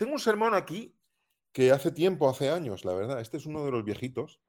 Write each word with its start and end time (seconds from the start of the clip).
tengo 0.00 0.14
un 0.14 0.18
sermón 0.18 0.54
aquí 0.54 0.96
que 1.52 1.72
hace 1.72 1.92
tiempo, 1.92 2.30
hace 2.30 2.48
años, 2.48 2.86
la 2.86 2.94
verdad, 2.94 3.20
este 3.20 3.36
es 3.36 3.44
uno 3.44 3.66
de 3.66 3.70
los 3.70 3.84
viejitos, 3.84 4.40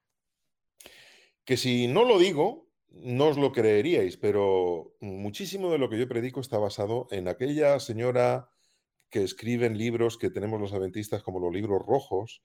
que 1.44 1.58
si 1.58 1.90
no 1.90 2.06
lo 2.06 2.20
digo, 2.20 2.70
no 2.88 3.28
os 3.28 3.38
lo 3.38 3.52
creeríais, 3.52 4.16
pero 4.16 4.96
muchísimo 5.02 5.70
de 5.70 5.78
lo 5.78 5.90
que 5.90 6.00
yo 6.00 6.08
predico 6.08 6.40
está 6.40 6.58
basado 6.58 7.10
en 7.12 7.28
aquella 7.28 7.82
señora 7.82 8.50
que 9.10 9.24
escribe 9.24 9.66
en 9.66 9.78
libros 9.78 10.18
que 10.18 10.30
tenemos 10.30 10.62
los 10.62 10.72
adventistas 10.72 11.22
como 11.22 11.42
los 11.42 11.54
libros 11.54 11.86
rojos. 11.86 12.42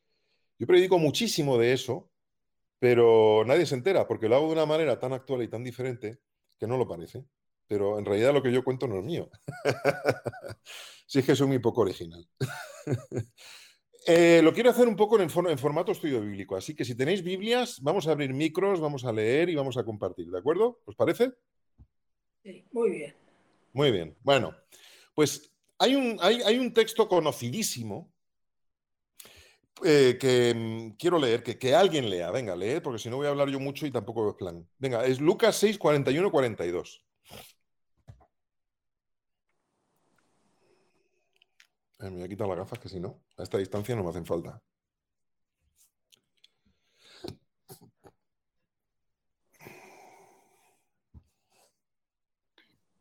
Yo 0.59 0.67
predico 0.67 0.99
muchísimo 0.99 1.59
de 1.59 1.75
eso, 1.75 2.11
pero 2.81 3.45
nadie 3.47 3.67
se 3.67 3.77
entera 3.77 4.09
porque 4.09 4.29
lo 4.29 4.35
hago 4.35 4.47
de 4.49 4.55
una 4.55 4.67
manera 4.67 4.99
tan 4.99 5.13
actual 5.13 5.45
y 5.45 5.49
tan 5.49 5.63
diferente 5.63 6.19
que 6.59 6.67
no 6.67 6.77
lo 6.77 6.89
parece. 6.89 7.25
Pero 7.67 7.99
en 7.99 8.05
realidad 8.05 8.33
lo 8.33 8.43
que 8.43 8.53
yo 8.53 8.63
cuento 8.63 8.87
no 8.87 8.99
es 8.99 9.05
mío. 9.05 9.29
sí 11.07 11.19
es 11.19 11.25
que 11.27 11.37
soy 11.37 11.49
muy 11.49 11.59
poco 11.59 11.83
original. 11.83 12.27
Eh, 14.09 14.41
lo 14.41 14.53
quiero 14.55 14.71
hacer 14.71 14.87
un 14.87 14.95
poco 14.95 15.19
en, 15.19 15.29
formato 15.29 15.91
estudio 15.91 16.21
bíblico, 16.21 16.55
así 16.55 16.77
que 16.77 16.85
si 16.85 16.95
tenéis 16.95 17.25
Biblias, 17.25 17.81
vamos 17.83 18.07
a 18.07 18.13
abrir 18.13 18.33
micros, 18.33 18.79
vamos 18.79 19.05
a 19.05 19.11
leer 19.11 19.49
y 19.49 19.57
vamos 19.57 19.77
a 19.77 19.85
compartir, 19.85 20.31
¿de 20.31 20.39
acuerdo? 20.39 20.81
¿Os 20.85 20.95
parece? 20.95 21.33
Sí, 22.45 22.65
muy 22.71 22.91
bien. 22.91 23.17
Muy 23.73 23.91
bien. 23.91 24.17
Bueno, 24.23 24.55
pues 25.13 25.53
hay 25.81 25.97
un, 25.97 26.19
hay, 26.21 26.57
un 26.57 26.73
texto 26.73 27.09
conocidísimo 27.09 28.13
eh, 29.85 30.17
que 30.21 30.55
mm, 30.55 30.91
quiero 30.97 31.19
leer, 31.19 31.43
que, 31.43 31.59
que, 31.59 31.75
alguien 31.75 32.09
lea. 32.09 32.31
Venga, 32.31 32.55
lee, 32.55 32.79
porque 32.81 33.01
si 33.01 33.11
no 33.11 33.17
voy 33.17 33.27
a 33.27 33.31
hablar 33.31 33.49
yo 33.49 33.59
mucho 33.59 33.87
y 33.87 33.91
tampoco 33.91 34.31
es 34.31 34.37
plan. 34.37 34.65
Venga, 34.79 35.05
es 35.05 35.21
Lucas 35.21 35.57
6, 35.57 35.79
41, 35.79 36.31
42. 36.31 37.06
Me 42.11 42.19
voy 42.19 42.27
a 42.27 42.29
quitar 42.29 42.49
las 42.49 42.59
gafas 42.59 42.79
que 42.79 42.89
si 42.89 43.01
no, 43.01 43.21
a 43.37 43.43
esta 43.43 43.59
distancia 43.59 43.95
no 43.97 44.03
me 44.03 44.11
hacen 44.11 44.27
falta. 44.27 44.61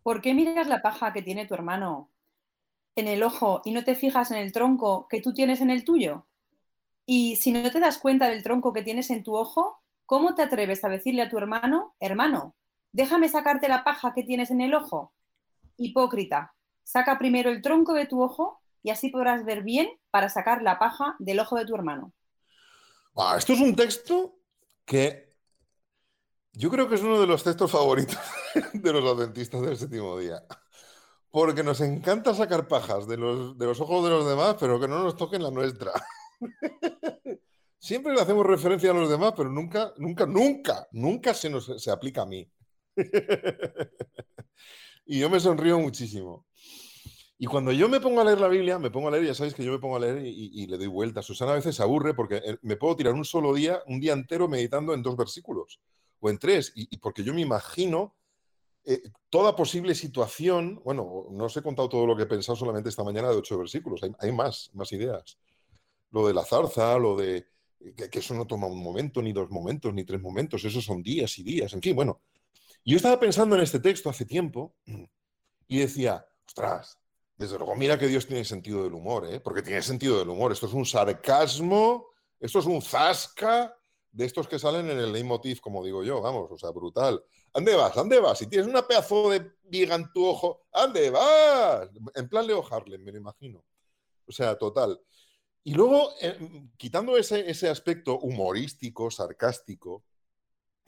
¿Por 0.05 0.21
qué 0.21 0.35
miras 0.35 0.67
la 0.67 0.83
paja 0.83 1.13
que 1.13 1.23
tiene 1.23 1.47
tu 1.47 1.55
hermano 1.55 2.11
en 2.95 3.07
el 3.07 3.23
ojo 3.23 3.61
y 3.65 3.71
no 3.71 3.83
te 3.83 3.95
fijas 3.95 4.29
en 4.29 4.37
el 4.37 4.51
tronco 4.51 5.07
que 5.07 5.19
tú 5.19 5.33
tienes 5.33 5.61
en 5.61 5.71
el 5.71 5.83
tuyo? 5.83 6.27
Y 7.07 7.37
si 7.37 7.51
no 7.51 7.71
te 7.71 7.79
das 7.79 7.97
cuenta 7.97 8.29
del 8.29 8.43
tronco 8.43 8.71
que 8.71 8.83
tienes 8.83 9.09
en 9.09 9.23
tu 9.23 9.35
ojo, 9.35 9.81
¿cómo 10.05 10.35
te 10.35 10.43
atreves 10.43 10.83
a 10.83 10.89
decirle 10.89 11.23
a 11.23 11.29
tu 11.29 11.39
hermano, 11.39 11.95
hermano, 11.99 12.55
déjame 12.91 13.29
sacarte 13.29 13.67
la 13.67 13.83
paja 13.83 14.13
que 14.13 14.23
tienes 14.23 14.51
en 14.51 14.61
el 14.61 14.75
ojo? 14.75 15.11
Hipócrita, 15.77 16.53
saca 16.83 17.17
primero 17.17 17.49
el 17.49 17.63
tronco 17.63 17.93
de 17.93 18.05
tu 18.05 18.21
ojo 18.21 18.61
y 18.85 18.91
así 18.91 19.09
podrás 19.09 19.43
ver 19.43 19.63
bien 19.63 19.89
para 20.11 20.29
sacar 20.29 20.61
la 20.61 20.77
paja 20.77 21.15
del 21.17 21.39
ojo 21.39 21.57
de 21.57 21.65
tu 21.65 21.73
hermano. 21.73 22.13
Ah, 23.15 23.33
esto 23.35 23.53
es 23.53 23.59
un 23.59 23.75
texto 23.75 24.37
que 24.85 25.33
yo 26.51 26.69
creo 26.69 26.87
que 26.87 26.93
es 26.93 27.01
uno 27.01 27.19
de 27.19 27.25
los 27.25 27.43
textos 27.43 27.71
favoritos 27.71 28.19
de 28.73 28.93
los 28.93 29.03
adventistas 29.03 29.63
del 29.63 29.75
séptimo 29.75 30.19
día. 30.19 30.43
Porque 31.31 31.63
nos 31.63 31.81
encanta 31.81 32.35
sacar 32.35 32.67
pajas 32.67 33.07
de 33.07 33.17
los, 33.17 33.57
de 33.57 33.65
los 33.65 33.81
ojos 33.81 34.03
de 34.03 34.11
los 34.11 34.27
demás, 34.27 34.55
pero 34.59 34.79
que 34.79 34.87
no 34.87 35.01
nos 35.01 35.17
toquen 35.17 35.41
la 35.41 35.49
nuestra. 35.49 35.91
Siempre 37.79 38.13
le 38.13 38.21
hacemos 38.21 38.45
referencia 38.45 38.91
a 38.91 38.93
los 38.93 39.09
demás, 39.09 39.33
pero 39.35 39.49
nunca, 39.49 39.93
nunca, 39.97 40.27
nunca, 40.27 40.87
nunca 40.91 41.33
se 41.33 41.49
nos 41.49 41.81
se 41.81 41.89
aplica 41.89 42.21
a 42.21 42.27
mí. 42.27 42.47
y 45.07 45.19
yo 45.19 45.27
me 45.27 45.39
sonrío 45.39 45.79
muchísimo. 45.79 46.45
Y 47.37 47.47
cuando 47.47 47.71
yo 47.73 47.89
me 47.89 47.99
pongo 47.99 48.21
a 48.21 48.23
leer 48.23 48.39
la 48.39 48.47
Biblia, 48.47 48.79
me 48.79 48.89
pongo 48.89 49.09
a 49.09 49.11
leer, 49.11 49.25
ya 49.25 49.33
sabéis 49.33 49.53
que 49.53 49.63
yo 49.63 49.73
me 49.73 49.79
pongo 49.79 49.97
a 49.97 49.99
leer 49.99 50.25
y, 50.25 50.67
le 50.67 50.77
doy 50.77 50.87
vueltas. 50.87 51.25
Susana 51.25 51.51
a 51.51 51.55
veces 51.55 51.75
se 51.75 51.83
aburre 51.83 52.13
porque 52.13 52.37
eh, 52.37 52.57
me 52.61 52.77
puedo 52.77 52.95
tirar 52.95 53.13
un 53.13 53.25
solo 53.25 53.53
día, 53.53 53.81
un 53.87 53.99
día 53.99 54.13
entero 54.13 54.47
meditando 54.47 54.93
en 54.93 55.03
dos 55.03 55.17
versículos 55.17 55.81
o 56.21 56.29
en 56.29 56.37
tres, 56.37 56.71
y, 56.75 56.97
porque 56.97 57.23
yo 57.23 57.33
me 57.33 57.41
imagino 57.41 58.15
eh, 58.85 59.01
toda 59.29 59.55
posible 59.55 59.95
situación. 59.95 60.81
Bueno, 60.85 61.27
no 61.31 61.45
os 61.45 61.57
he 61.57 61.61
contado 61.61 61.89
todo 61.89 62.07
lo 62.07 62.15
que 62.15 62.23
he 62.23 62.27
pensado 62.27 62.55
solamente 62.55 62.87
esta 62.87 63.03
mañana 63.03 63.29
de 63.29 63.35
ocho 63.35 63.57
versículos, 63.57 64.01
hay, 64.19 64.31
más, 64.31 64.71
más 64.73 64.91
ideas. 64.93 65.37
Lo 66.11 66.25
de 66.25 66.33
la 66.33 66.45
zarza, 66.45 66.97
lo 66.97 67.17
de 67.17 67.47
que, 67.97 68.09
que, 68.09 68.19
eso 68.19 68.33
no 68.33 68.47
toma 68.47 68.67
un 68.67 68.81
momento, 68.81 69.21
ni 69.21 69.33
dos 69.33 69.49
momentos, 69.51 69.93
ni 69.93 70.05
tres 70.05 70.21
momentos, 70.21 70.63
eso 70.63 70.81
son 70.81 71.03
días 71.03 71.37
y 71.37 71.43
días, 71.43 71.73
en 71.73 71.81
fin, 71.81 71.95
bueno. 71.95 72.21
Yo 72.87 72.97
estaba 72.97 73.19
pensando 73.19 73.55
en 73.55 73.63
este 73.63 73.79
texto 73.79 74.11
hace 74.11 74.25
tiempo 74.25 74.75
y 75.67 75.79
decía, 75.79 76.23
ostras, 76.45 76.99
desde 77.37 77.57
luego, 77.57 77.75
mira 77.75 77.99
que 77.99 78.07
Dios 78.07 78.25
tiene 78.27 78.45
sentido 78.45 78.83
del 78.83 78.93
humor, 78.93 79.27
¿eh? 79.29 79.39
porque 79.39 79.61
tiene 79.61 79.81
sentido 79.81 80.19
del 80.19 80.29
humor. 80.29 80.51
Esto 80.51 80.67
es 80.67 80.73
un 80.73 80.85
sarcasmo, 80.85 82.07
esto 82.39 82.59
es 82.59 82.65
un 82.65 82.81
zasca 82.81 83.77
de 84.11 84.25
estos 84.25 84.47
que 84.47 84.57
salen 84.57 84.89
en 84.89 84.97
el 84.97 85.11
leitmotiv, 85.11 85.59
como 85.59 85.83
digo 85.83 86.01
yo, 86.01 86.21
vamos, 86.21 86.49
o 86.49 86.57
sea, 86.57 86.69
brutal. 86.69 87.21
¿Ande 87.53 87.75
vas? 87.75 87.97
¿Ande 87.97 88.19
vas? 88.19 88.37
Si 88.37 88.47
tienes 88.47 88.67
una 88.67 88.87
pedazo 88.87 89.29
de 89.29 89.51
viga 89.63 89.95
en 89.95 90.09
tu 90.13 90.25
ojo, 90.25 90.65
¿ande 90.71 91.09
vas? 91.09 91.89
En 92.15 92.29
plan 92.29 92.47
Leo 92.47 92.65
Harlem, 92.69 93.03
me 93.03 93.11
lo 93.11 93.17
imagino. 93.17 93.65
O 94.25 94.31
sea, 94.31 94.57
total. 94.57 95.01
Y 95.63 95.73
luego, 95.73 96.11
eh, 96.21 96.37
quitando 96.77 97.17
ese, 97.17 97.49
ese 97.49 97.67
aspecto 97.67 98.19
humorístico, 98.19 99.11
sarcástico, 99.11 100.03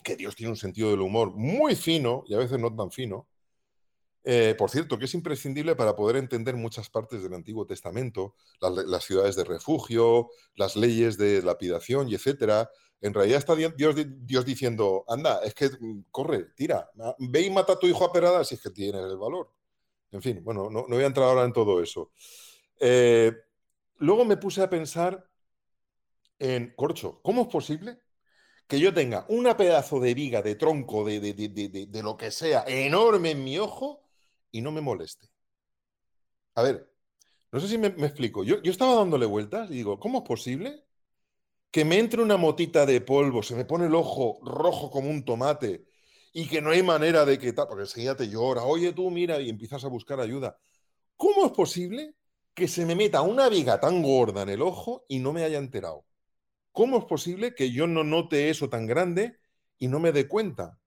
que 0.04 0.16
Dios 0.16 0.36
tiene 0.36 0.52
un 0.52 0.58
sentido 0.58 0.92
del 0.92 1.02
humor 1.02 1.34
muy 1.34 1.76
fino 1.76 2.24
y 2.28 2.34
a 2.34 2.38
veces 2.38 2.60
no 2.60 2.74
tan 2.74 2.92
fino, 2.92 3.28
eh, 4.30 4.56
por 4.56 4.70
cierto, 4.70 5.00
que 5.00 5.06
es 5.06 5.14
imprescindible 5.14 5.74
para 5.78 5.96
poder 5.96 6.18
entender 6.18 6.54
muchas 6.58 6.90
partes 6.90 7.24
del 7.24 7.34
Antiguo 7.34 7.66
Testamento, 7.66 8.36
las, 8.60 9.06
ciudades 9.06 9.38
de 9.38 9.46
refugio, 9.46 10.32
las 10.56 10.76
leyes 10.76 11.18
de 11.18 11.42
lapidación 11.42 12.10
y 12.10 12.16
etcétera. 12.16 12.70
En 13.00 13.14
realidad 13.14 13.38
está 13.38 13.56
Dios, 13.56 13.74
Dios, 13.78 14.46
diciendo, 14.46 15.06
anda, 15.08 15.40
es 15.46 15.54
que 15.54 15.70
mm, 15.70 16.08
corre, 16.12 16.48
tira, 16.58 16.92
ve 17.20 17.44
y 17.44 17.50
mata 17.50 17.72
a 17.72 17.80
tu 17.80 17.88
hijo 17.88 18.04
a 18.04 18.12
perada 18.12 18.44
si 18.44 18.56
es 18.56 18.62
que 18.62 18.70
tienes 18.70 19.02
el 19.02 19.16
valor. 19.16 19.50
En 20.12 20.22
fin, 20.22 20.44
bueno, 20.44 20.70
no, 20.70 20.86
voy 20.90 21.04
a 21.04 21.08
entrar 21.08 21.30
ahora 21.30 21.46
en 21.46 21.54
todo 21.54 21.82
eso. 21.82 22.12
Eh, 22.82 23.32
luego 24.00 24.26
me 24.26 24.36
puse 24.36 24.62
a 24.62 24.70
pensar 24.70 25.26
en, 26.38 26.74
corcho, 26.76 27.22
¿cómo 27.24 27.44
es 27.44 27.48
posible 27.48 28.02
que 28.68 28.78
yo 28.78 28.94
tenga 28.94 29.26
una 29.30 29.56
pedazo 29.56 30.02
de 30.02 30.14
viga, 30.14 30.42
de 30.42 30.56
tronco, 30.56 31.06
de, 31.06 32.02
lo 32.04 32.18
que 32.18 32.30
sea, 32.30 32.66
enorme 32.68 33.32
en 33.32 33.46
mi 33.46 33.58
ojo 33.58 34.04
y 34.58 34.62
no 34.62 34.72
me 34.72 34.82
moleste. 34.82 35.30
A 36.56 36.64
ver, 36.64 36.92
no 37.52 37.60
sé 37.60 37.68
si 37.68 37.78
me, 37.78 37.88
explico. 37.88 38.44
Yo, 38.44 38.62
yo, 38.64 38.72
estaba 38.72 38.96
dándole 38.96 39.26
vueltas 39.26 39.70
y 39.70 39.76
digo, 39.76 40.00
¿cómo 40.00 40.20
es 40.20 40.24
posible 40.26 40.86
que 41.72 41.86
me 41.86 42.00
entre 42.00 42.22
una 42.22 42.38
motita 42.38 42.86
de 42.86 43.02
polvo, 43.02 43.44
se 43.44 43.56
me 43.56 43.66
pone 43.66 43.86
el 43.86 43.96
ojo 43.96 44.40
rojo 44.44 44.90
como 44.90 45.10
un 45.10 45.24
tomate 45.26 45.86
y 46.34 46.48
que 46.48 46.62
no 46.62 46.72
hay 46.72 46.82
manera 46.84 47.26
de 47.26 47.38
que 47.38 47.54
tal, 47.54 47.68
porque 47.68 47.84
enseguida 47.84 48.16
te 48.16 48.30
llora, 48.30 48.64
oye 48.64 48.94
tú, 48.94 49.12
mira, 49.12 49.40
y 49.40 49.50
empiezas 49.50 49.84
a 49.86 49.88
buscar 49.90 50.20
ayuda. 50.20 50.58
¿Cómo 51.16 51.46
es 51.46 51.52
posible 51.52 52.16
que 52.54 52.68
se 52.68 52.86
me 52.86 52.96
meta 52.96 53.22
una 53.22 53.50
viga 53.50 53.80
tan 53.80 54.02
gorda 54.02 54.44
en 54.44 54.50
el 54.50 54.62
ojo 54.62 55.06
y 55.08 55.20
no 55.20 55.34
me 55.34 55.44
haya 55.44 55.60
enterado? 55.60 56.06
¿Cómo 56.72 57.00
es 57.00 57.06
posible 57.06 57.56
que 57.56 57.72
yo 57.72 57.88
no 57.88 58.04
note 58.04 58.50
eso 58.50 58.70
tan 58.70 58.88
grande 58.88 59.40
y 59.80 59.88
no 59.88 60.00
me 60.00 60.12
dé 60.12 60.28
cuenta? 60.28 60.80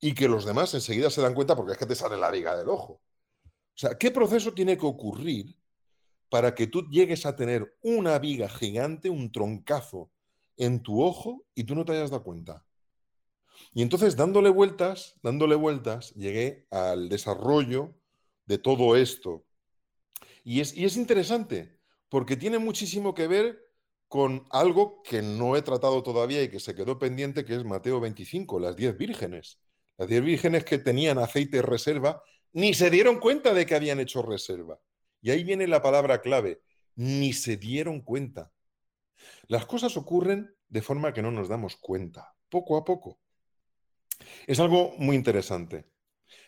Y 0.00 0.14
que 0.14 0.28
los 0.28 0.44
demás 0.44 0.74
enseguida 0.74 1.10
se 1.10 1.22
dan 1.22 1.34
cuenta 1.34 1.56
porque 1.56 1.72
es 1.72 1.78
que 1.78 1.86
te 1.86 1.94
sale 1.94 2.16
la 2.16 2.30
viga 2.30 2.56
del 2.56 2.68
ojo. 2.68 3.00
O 3.76 3.78
sea, 3.78 3.98
¿qué 3.98 4.10
proceso 4.10 4.54
tiene 4.54 4.78
que 4.78 4.86
ocurrir 4.86 5.54
para 6.30 6.54
que 6.54 6.66
tú 6.66 6.88
llegues 6.90 7.26
a 7.26 7.36
tener 7.36 7.76
una 7.82 8.18
viga 8.18 8.48
gigante, 8.48 9.10
un 9.10 9.30
troncazo 9.30 10.10
en 10.56 10.82
tu 10.82 11.02
ojo 11.02 11.44
y 11.54 11.64
tú 11.64 11.74
no 11.74 11.84
te 11.84 11.92
hayas 11.92 12.10
dado 12.10 12.24
cuenta? 12.24 12.64
Y 13.74 13.82
entonces, 13.82 14.16
dándole 14.16 14.48
vueltas, 14.48 15.16
dándole 15.22 15.56
vueltas, 15.56 16.14
llegué 16.14 16.66
al 16.70 17.10
desarrollo 17.10 17.94
de 18.46 18.56
todo 18.56 18.96
esto. 18.96 19.44
Y 20.42 20.60
es, 20.60 20.74
y 20.74 20.86
es 20.86 20.96
interesante, 20.96 21.78
porque 22.08 22.36
tiene 22.36 22.58
muchísimo 22.58 23.14
que 23.14 23.26
ver 23.26 23.60
con 24.08 24.46
algo 24.50 25.02
que 25.02 25.20
no 25.20 25.54
he 25.54 25.62
tratado 25.62 26.02
todavía 26.02 26.42
y 26.42 26.48
que 26.48 26.60
se 26.60 26.74
quedó 26.74 26.98
pendiente, 26.98 27.44
que 27.44 27.56
es 27.56 27.64
Mateo 27.64 28.00
25, 28.00 28.58
las 28.58 28.74
diez 28.74 28.96
vírgenes. 28.96 29.58
Las 29.98 30.08
diez 30.08 30.22
vírgenes 30.22 30.64
que 30.64 30.78
tenían 30.78 31.18
aceite 31.18 31.60
reserva 31.60 32.22
ni 32.52 32.74
se 32.74 32.90
dieron 32.90 33.18
cuenta 33.18 33.54
de 33.54 33.66
que 33.66 33.74
habían 33.74 34.00
hecho 34.00 34.22
reserva. 34.22 34.80
Y 35.20 35.30
ahí 35.30 35.44
viene 35.44 35.66
la 35.66 35.82
palabra 35.82 36.20
clave, 36.20 36.62
ni 36.94 37.32
se 37.32 37.56
dieron 37.56 38.00
cuenta. 38.00 38.52
Las 39.48 39.66
cosas 39.66 39.96
ocurren 39.96 40.54
de 40.68 40.82
forma 40.82 41.12
que 41.12 41.22
no 41.22 41.30
nos 41.30 41.48
damos 41.48 41.76
cuenta, 41.76 42.34
poco 42.48 42.76
a 42.76 42.84
poco. 42.84 43.20
Es 44.46 44.60
algo 44.60 44.94
muy 44.98 45.16
interesante. 45.16 45.86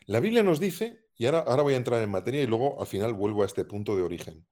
La 0.06 0.20
Biblia 0.20 0.42
nos 0.42 0.60
dice, 0.60 1.06
y 1.16 1.26
ahora, 1.26 1.40
ahora 1.40 1.62
voy 1.62 1.74
a 1.74 1.78
entrar 1.78 2.02
en 2.02 2.10
materia 2.10 2.42
y 2.42 2.46
luego 2.46 2.80
al 2.80 2.86
final 2.86 3.14
vuelvo 3.14 3.42
a 3.42 3.46
este 3.46 3.64
punto 3.64 3.96
de 3.96 4.02
origen. 4.02 4.46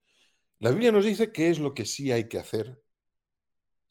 La 0.59 0.71
Biblia 0.71 0.93
nos 0.93 1.05
dice 1.05 1.33
qué 1.33 1.51
es 1.51 1.59
lo 1.59 1.75
que 1.75 1.85
sí 1.85 2.13
hay 2.13 2.29
que 2.29 2.39
hacer 2.39 2.83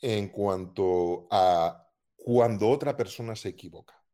en 0.01 0.29
cuanto 0.29 1.27
a 1.31 1.89
cuando 2.15 2.69
otra 2.69 2.97
persona 2.97 3.35
se 3.35 3.49
equivoca. 3.49 4.04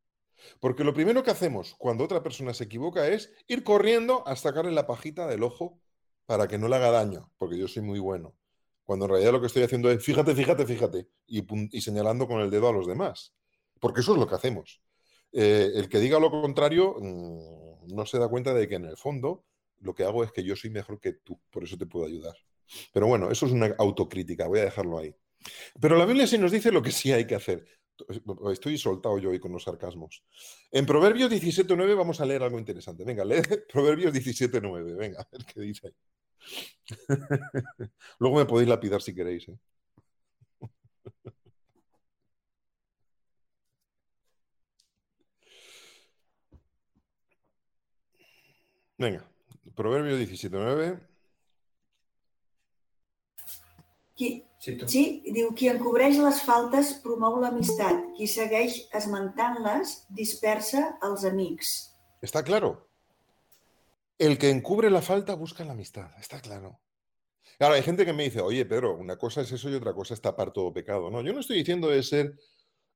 Porque 0.60 0.84
lo 0.84 0.94
primero 0.94 1.22
que 1.22 1.30
hacemos 1.30 1.74
cuando 1.78 2.04
otra 2.04 2.22
persona 2.22 2.54
se 2.54 2.64
equivoca 2.64 3.08
es 3.08 3.32
ir 3.48 3.62
corriendo 3.62 4.26
a 4.26 4.36
sacarle 4.36 4.72
la 4.72 4.86
pajita 4.86 5.26
del 5.26 5.42
ojo 5.42 5.80
para 6.26 6.48
que 6.48 6.58
no 6.58 6.68
le 6.68 6.76
haga 6.76 6.90
daño, 6.90 7.30
porque 7.38 7.58
yo 7.58 7.68
soy 7.68 7.82
muy 7.82 7.98
bueno. 7.98 8.34
Cuando 8.84 9.06
en 9.06 9.12
realidad 9.12 9.32
lo 9.32 9.40
que 9.40 9.46
estoy 9.46 9.62
haciendo 9.62 9.90
es 9.90 10.04
fíjate, 10.04 10.34
fíjate, 10.34 10.66
fíjate, 10.66 11.08
y, 11.26 11.80
señalando 11.80 12.26
con 12.26 12.40
el 12.40 12.50
dedo 12.50 12.68
a 12.68 12.72
los 12.72 12.86
demás. 12.86 13.34
Porque 13.80 14.00
eso 14.00 14.12
es 14.12 14.18
lo 14.18 14.26
que 14.26 14.34
hacemos. 14.34 14.80
Eh, 15.32 15.70
el 15.74 15.88
que 15.88 15.98
diga 15.98 16.18
lo 16.18 16.30
contrario 16.30 16.96
mm, 17.00 17.94
no 17.94 18.06
se 18.06 18.18
da 18.18 18.28
cuenta 18.28 18.52
de 18.52 18.68
que 18.68 18.74
en 18.74 18.84
el 18.84 18.96
fondo 18.96 19.44
lo 19.80 19.94
que 19.94 20.04
hago 20.04 20.22
es 20.24 20.32
que 20.32 20.44
yo 20.44 20.54
soy 20.56 20.70
mejor 20.70 21.00
que 21.00 21.14
tú, 21.14 21.40
por 21.50 21.64
eso 21.64 21.76
te 21.76 21.86
puedo 21.86 22.06
ayudar. 22.06 22.36
Pero 22.92 23.06
bueno, 23.06 23.30
eso 23.30 23.46
es 23.46 23.52
una 23.52 23.74
autocrítica, 23.78 24.46
voy 24.46 24.60
a 24.60 24.64
dejarlo 24.64 24.98
ahí. 24.98 25.14
Pero 25.80 25.96
la 25.96 26.06
Biblia 26.06 26.26
sí 26.26 26.38
nos 26.38 26.52
dice 26.52 26.70
lo 26.70 26.82
que 26.82 26.92
sí 26.92 27.12
hay 27.12 27.26
que 27.26 27.34
hacer. 27.34 27.66
Estoy 28.52 28.78
soltado 28.78 29.18
yo 29.18 29.30
hoy 29.30 29.38
con 29.40 29.52
los 29.52 29.64
sarcasmos. 29.64 30.24
En 30.70 30.86
Proverbios 30.86 31.30
17.9 31.30 31.96
vamos 31.96 32.20
a 32.20 32.26
leer 32.26 32.42
algo 32.42 32.58
interesante. 32.58 33.04
Venga, 33.04 33.24
lee 33.24 33.42
Proverbios 33.72 34.12
17.9. 34.12 34.96
Venga, 34.96 35.20
a 35.20 35.28
ver 35.30 35.44
qué 35.44 35.60
dice. 35.60 35.94
Luego 38.18 38.36
me 38.38 38.46
podéis 38.46 38.68
lapidar 38.68 39.02
si 39.02 39.14
queréis. 39.14 39.48
¿eh? 39.48 39.58
Venga, 48.98 49.24
Proverbios 49.74 50.18
17.9. 50.18 51.11
Qui, 54.22 54.44
sí, 54.62 54.76
sí, 54.86 55.02
diu, 55.34 55.48
qui 55.58 55.66
encobreix 55.66 56.20
les 56.22 56.44
faltes 56.46 56.92
promou 57.02 57.40
l'amistat. 57.42 58.04
Qui 58.14 58.28
segueix 58.30 58.76
esmentant-les 58.94 59.96
dispersa 60.14 60.84
els 61.02 61.24
amics. 61.26 61.72
Está 62.22 62.44
claro. 62.46 62.76
El 64.22 64.38
que 64.38 64.50
encubre 64.54 64.90
la 64.90 65.02
falta 65.02 65.34
busca 65.34 65.64
la 65.64 65.72
amistad. 65.72 66.12
Está 66.20 66.38
claro. 66.40 66.78
Ahora, 67.58 67.74
hay 67.74 67.82
gente 67.82 68.06
que 68.06 68.12
me 68.12 68.22
dice, 68.22 68.40
oye, 68.40 68.64
Pedro, 68.64 68.96
una 68.96 69.16
cosa 69.16 69.40
es 69.40 69.50
eso 69.50 69.68
y 69.68 69.74
otra 69.74 69.92
cosa 69.92 70.14
es 70.14 70.20
tapar 70.20 70.52
todo 70.52 70.72
pecado. 70.72 71.10
No, 71.10 71.20
yo 71.22 71.32
no 71.32 71.40
estoy 71.40 71.58
diciendo 71.58 71.88
de 71.88 72.04
ser, 72.04 72.38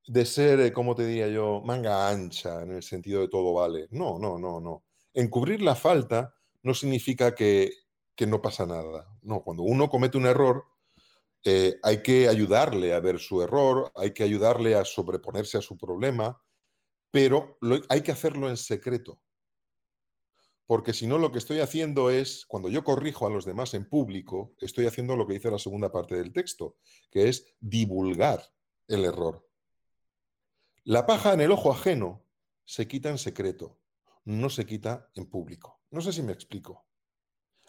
de 0.07 0.25
ser, 0.25 0.61
eh, 0.61 0.71
como 0.71 0.95
te 0.95 1.05
diría 1.05 1.27
yo, 1.27 1.61
manga 1.65 2.07
ancha 2.07 2.63
en 2.63 2.71
el 2.71 2.83
sentido 2.83 3.19
de 3.19 3.27
todo 3.27 3.53
vale. 3.53 3.89
No, 3.91 4.17
no, 4.17 4.39
no, 4.39 4.61
no. 4.61 4.85
Encubrir 5.13 5.61
la 5.61 5.75
falta 5.75 6.33
no 6.63 6.73
significa 6.73 7.35
que, 7.35 7.73
que 8.15 8.27
no 8.27 8.41
pasa 8.41 8.65
nada. 8.65 9.09
No, 9.23 9.41
cuando 9.41 9.63
uno 9.63 9.89
comete 9.89 10.17
un 10.17 10.27
error, 10.27 10.63
eh, 11.49 11.79
hay 11.81 12.03
que 12.03 12.27
ayudarle 12.27 12.93
a 12.93 12.99
ver 12.99 13.19
su 13.19 13.41
error, 13.41 13.89
hay 13.95 14.11
que 14.11 14.23
ayudarle 14.23 14.75
a 14.75 14.83
sobreponerse 14.83 15.57
a 15.57 15.61
su 15.61 15.77
problema, 15.77 16.41
pero 17.09 17.57
hay 17.87 18.01
que 18.01 18.11
hacerlo 18.11 18.49
en 18.49 18.57
secreto. 18.57 19.21
Porque 20.65 20.91
si 20.91 21.07
no, 21.07 21.17
lo 21.17 21.31
que 21.31 21.37
estoy 21.37 21.61
haciendo 21.61 22.09
es, 22.09 22.45
cuando 22.45 22.67
yo 22.67 22.83
corrijo 22.83 23.25
a 23.25 23.29
los 23.29 23.45
demás 23.45 23.73
en 23.75 23.87
público, 23.87 24.55
estoy 24.59 24.87
haciendo 24.87 25.15
lo 25.15 25.25
que 25.25 25.35
dice 25.35 25.49
la 25.49 25.57
segunda 25.57 25.89
parte 25.89 26.15
del 26.15 26.33
texto, 26.33 26.75
que 27.09 27.29
es 27.29 27.55
divulgar 27.61 28.43
el 28.89 29.05
error. 29.05 29.47
La 30.83 31.05
paja 31.05 31.31
en 31.31 31.39
el 31.39 31.53
ojo 31.53 31.71
ajeno 31.71 32.25
se 32.65 32.89
quita 32.89 33.07
en 33.09 33.17
secreto, 33.17 33.79
no 34.25 34.49
se 34.49 34.65
quita 34.65 35.09
en 35.15 35.27
público. 35.29 35.79
No 35.91 36.01
sé 36.01 36.11
si 36.11 36.21
me 36.21 36.33
explico. 36.33 36.86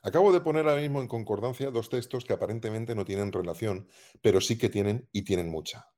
Acabo 0.03 0.33
de 0.33 0.41
poner 0.41 0.69
ahora 0.69 0.81
mismo 0.81 1.01
en 1.01 1.09
concordancia 1.09 1.71
dos 1.71 1.89
textos 1.89 2.25
que 2.25 2.33
aparentemente 2.33 2.95
no 2.95 3.05
tienen 3.05 3.33
relación, 3.33 3.89
pero 4.23 4.41
sí 4.41 4.57
que 4.57 4.69
tienen 4.69 5.09
y 5.13 5.23
tienen 5.23 5.51
mucha. 5.51 5.89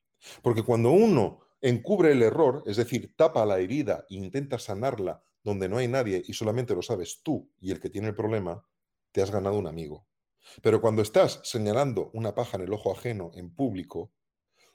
Porque 0.42 0.62
cuando 0.62 0.90
uno 0.90 1.40
encubre 1.60 2.12
el 2.12 2.22
error, 2.22 2.62
es 2.66 2.76
decir, 2.76 3.14
tapa 3.16 3.44
la 3.44 3.58
herida 3.58 4.06
e 4.08 4.14
intenta 4.14 4.58
sanarla 4.58 5.22
donde 5.42 5.68
no 5.68 5.78
hay 5.78 5.88
nadie 5.88 6.22
y 6.26 6.32
solamente 6.32 6.74
lo 6.74 6.82
sabes 6.82 7.22
tú 7.22 7.50
y 7.60 7.70
el 7.70 7.80
que 7.80 7.90
tiene 7.90 8.08
el 8.08 8.14
problema, 8.14 8.64
te 9.12 9.22
has 9.22 9.30
ganado 9.30 9.58
un 9.58 9.66
amigo. 9.66 10.06
Pero 10.62 10.80
cuando 10.80 11.02
estás 11.02 11.40
señalando 11.44 12.10
una 12.14 12.34
paja 12.34 12.56
en 12.56 12.64
el 12.64 12.72
ojo 12.72 12.92
ajeno 12.92 13.30
en 13.34 13.54
público, 13.54 14.12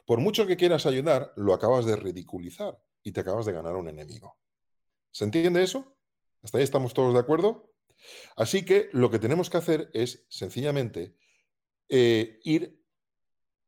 por 0.05 0.19
mucho 0.19 0.45
que 0.45 0.57
quieras 0.57 0.85
ayudar, 0.85 1.33
lo 1.35 1.53
acabas 1.53 1.85
de 1.85 1.95
ridiculizar 1.95 2.79
y 3.03 3.11
te 3.11 3.21
acabas 3.21 3.45
de 3.45 3.53
ganar 3.53 3.75
un 3.75 3.89
enemigo. 3.89 4.37
¿Se 5.11 5.23
entiende 5.23 5.63
eso? 5.63 5.97
¿Hasta 6.43 6.59
ahí 6.59 6.63
estamos 6.63 6.93
todos 6.93 7.13
de 7.13 7.19
acuerdo? 7.19 7.74
Así 8.35 8.65
que 8.65 8.89
lo 8.91 9.09
que 9.09 9.19
tenemos 9.19 9.49
que 9.49 9.57
hacer 9.57 9.89
es 9.93 10.25
sencillamente 10.29 11.15
eh, 11.89 12.39
ir 12.43 12.83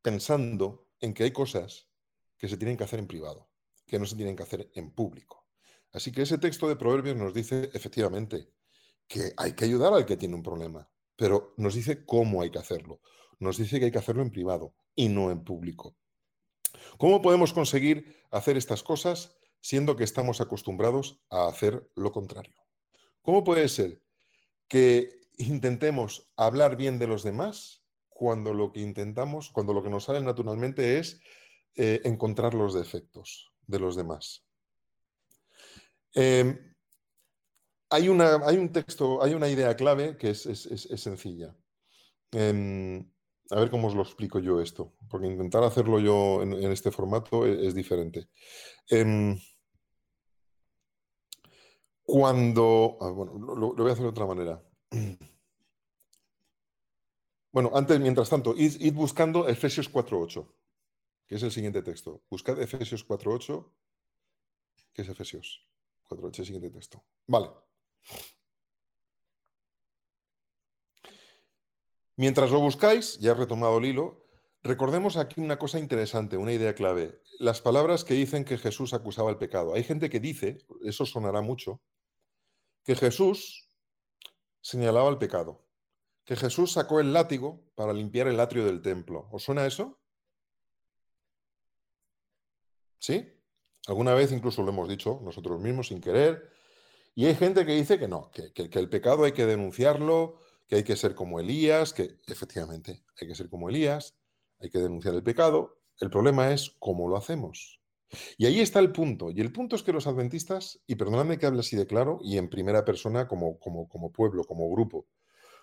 pensando 0.02 0.90
en 1.00 1.14
que 1.14 1.24
hay 1.24 1.32
cosas 1.32 1.90
que 2.38 2.48
se 2.48 2.58
tienen 2.58 2.78
que 2.78 2.84
hacer 2.84 3.00
en 3.00 3.08
privado, 3.08 3.50
que 3.86 4.00
no 4.00 4.06
se 4.06 4.16
tienen 4.16 4.36
que 4.36 4.44
hacer 4.44 4.72
en 4.74 4.92
público. 4.92 5.48
Así 5.92 6.12
que 6.12 6.24
ese 6.24 6.38
texto 6.38 6.68
de 6.68 6.76
Proverbios 6.76 7.16
nos 7.16 7.34
dice 7.34 7.70
efectivamente 7.74 8.52
que 9.08 9.34
hay 9.38 9.54
que 9.54 9.66
ayudar 9.66 9.94
al 9.94 10.06
que 10.06 10.18
tiene 10.18 10.36
un 10.36 10.44
problema, 10.44 10.90
pero 11.16 11.54
nos 11.58 11.76
dice 11.76 12.06
cómo 12.06 12.42
hay 12.42 12.52
que 12.52 12.60
hacerlo. 12.60 13.02
Nos 13.40 13.58
dice 13.58 13.80
que 13.80 13.86
hay 13.86 13.92
que 13.92 14.00
hacerlo 14.00 14.22
en 14.22 14.32
privado 14.32 14.76
y 14.96 15.10
no 15.10 15.32
en 15.32 15.44
público. 15.44 15.96
¿Cómo 16.98 17.22
podemos 17.22 17.54
conseguir 17.54 18.16
hacer 18.32 18.58
estas 18.58 18.84
cosas 18.84 19.36
siendo 19.62 19.96
que 19.96 20.04
estamos 20.04 20.42
acostumbrados 20.42 21.22
a 21.30 21.48
hacer 21.48 21.90
lo 21.96 22.12
contrario? 22.12 22.56
¿Cómo 23.22 23.44
puede 23.44 23.68
ser 23.70 24.02
que 24.68 25.22
intentemos 25.38 26.30
hablar 26.36 26.76
bien 26.76 27.00
de 27.00 27.08
los 27.08 27.24
demás 27.24 27.84
cuando 28.10 28.54
lo 28.54 28.72
que 28.72 28.82
intentamos, 28.82 29.50
cuando 29.52 29.74
lo 29.74 29.84
que 29.84 29.90
nos 29.90 30.06
sale 30.06 30.22
naturalmente 30.22 30.98
es 30.98 31.22
eh, 31.76 32.02
encontrar 32.04 32.56
los 32.56 32.74
defectos 32.74 33.54
de 33.68 33.80
los 33.80 33.96
demás. 33.96 34.44
Em, 36.14 36.76
hay, 37.92 38.10
una, 38.10 38.38
hay, 38.44 38.58
un 38.58 38.72
texto, 38.72 39.22
hay 39.22 39.36
una 39.36 39.48
idea 39.48 39.76
clave 39.76 40.18
que 40.18 40.32
es, 40.32 40.42
sencilla. 40.96 41.56
Em, 42.32 43.08
a 43.52 43.60
ver 43.60 43.70
cómo 43.70 43.88
os 43.88 43.96
lo 43.96 44.02
explico 44.02 44.40
yo 44.40 44.60
esto, 44.60 44.96
porque 45.10 45.28
intentar 45.28 45.64
hacerlo 45.64 46.00
yo 46.00 46.42
en, 46.42 46.54
este 46.72 46.92
formato 46.92 47.46
es, 47.46 47.76
diferente. 47.76 48.30
Cuando. 52.08 52.98
Ah, 53.02 53.10
bueno, 53.10 53.34
lo, 53.38 53.74
voy 53.76 53.90
a 53.90 53.92
hacer 53.92 54.04
de 54.04 54.10
otra 54.10 54.26
manera. 54.26 54.64
Bueno, 57.50 57.72
antes, 57.74 58.00
mientras 58.00 58.30
tanto, 58.30 58.54
id, 58.56 58.94
buscando 58.94 59.48
Efesios 59.48 59.92
4.8, 59.92 60.48
que 61.26 61.36
es 61.36 61.42
el 61.42 61.52
siguiente 61.52 61.82
texto. 61.82 62.22
Buscad 62.30 62.62
Efesios 62.62 63.08
4.8, 63.08 63.72
que 64.94 65.02
es 65.02 65.10
Efesios 65.10 65.68
4.8, 66.08 66.40
el 66.40 66.46
siguiente 66.46 66.70
texto. 66.70 67.04
Vale. 67.26 67.50
Mientras 72.16 72.52
lo 72.52 72.60
buscáis, 72.60 73.18
ya 73.18 73.32
he 73.32 73.34
retomado 73.34 73.80
el 73.80 73.86
hilo, 73.86 74.24
recordemos 74.62 75.18
aquí 75.18 75.42
una 75.42 75.58
cosa 75.58 75.80
interesante, 75.80 76.38
una 76.38 76.54
idea 76.54 76.76
clave. 76.76 77.24
Las 77.40 77.62
palabras 77.62 78.04
que 78.04 78.14
dicen 78.14 78.46
que 78.46 78.60
Jesús 78.60 78.94
acusaba 78.94 79.32
el 79.32 79.38
pecado. 79.38 79.74
Hay 79.74 79.84
gente 79.84 80.12
que 80.12 80.20
dice, 80.20 80.60
eso 80.84 81.08
sonará 81.08 81.42
mucho, 81.42 81.82
que 82.88 82.96
Jesús 82.96 83.68
señalaba 84.62 85.10
el 85.10 85.18
pecado, 85.18 85.62
que 86.24 86.38
Jesús 86.38 86.72
sacó 86.72 87.02
el 87.02 87.12
látigo 87.12 87.70
para 87.76 87.92
limpiar 87.92 88.30
el 88.30 88.40
atrio 88.40 88.64
del 88.64 88.82
templo. 88.82 89.28
¿Os 89.30 89.44
suena 89.44 89.66
eso? 89.66 90.00
¿Sí? 92.98 93.30
Alguna 93.88 94.14
vez 94.14 94.32
incluso 94.32 94.64
lo 94.64 94.70
hemos 94.70 94.88
dicho 94.88 95.20
nosotros 95.22 95.60
mismos 95.60 95.90
sin 95.90 96.00
querer. 96.00 96.50
Y 97.14 97.26
hay 97.26 97.36
gente 97.36 97.66
que 97.66 97.74
dice 97.74 98.00
que 98.00 98.08
no, 98.08 98.32
que, 98.32 98.54
que, 98.54 98.80
el 98.80 98.90
pecado 98.90 99.26
hay 99.26 99.34
que 99.34 99.46
denunciarlo, 99.46 100.40
que 100.66 100.78
hay 100.78 100.84
que 100.86 100.96
ser 100.96 101.14
como 101.14 101.42
Elías, 101.42 101.92
que 101.92 102.22
efectivamente 102.26 103.04
hay 103.20 103.28
que 103.28 103.36
ser 103.36 103.50
como 103.50 103.68
Elías, 103.68 104.16
hay 104.62 104.70
que 104.70 104.80
denunciar 104.80 105.14
el 105.14 105.24
pecado. 105.24 105.78
El 106.00 106.10
problema 106.10 106.54
es 106.54 106.74
cómo 106.80 107.10
lo 107.10 107.18
hacemos. 107.18 107.77
Y 108.38 108.46
ahí 108.46 108.60
está 108.60 108.80
el 108.80 108.92
punto. 108.92 109.32
Y 109.32 109.42
el 109.42 109.52
punto 109.52 109.76
es 109.76 109.84
que 109.84 109.94
los 109.94 110.08
adventistas, 110.08 110.82
y 110.88 110.96
perdóname 110.96 111.38
que 111.38 111.46
hable 111.46 111.60
así 111.60 111.76
de 111.76 111.88
claro, 111.88 112.20
y 112.22 112.38
en 112.38 112.50
primera 112.50 112.86
persona 112.86 113.28
como, 113.28 113.60
como, 113.60 113.88
como 113.90 114.12
pueblo, 114.12 114.44
como 114.44 114.70
grupo, 114.70 115.08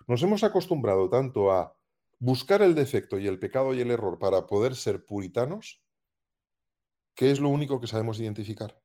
nos 0.06 0.22
hemos 0.22 0.44
acostumbrado 0.44 1.08
tanto 1.08 1.50
a 1.50 1.76
buscar 2.18 2.62
el 2.62 2.74
defecto 2.74 3.18
y 3.18 3.26
el 3.26 3.38
pecado 3.38 3.74
y 3.74 3.80
el 3.80 3.90
error 3.90 4.18
para 4.18 4.46
poder 4.46 4.76
ser 4.76 5.04
puritanos, 5.04 5.82
que 7.14 7.30
es 7.30 7.40
lo 7.40 7.48
único 7.48 7.80
que 7.80 7.86
sabemos 7.86 8.18
identificar. 8.20 8.80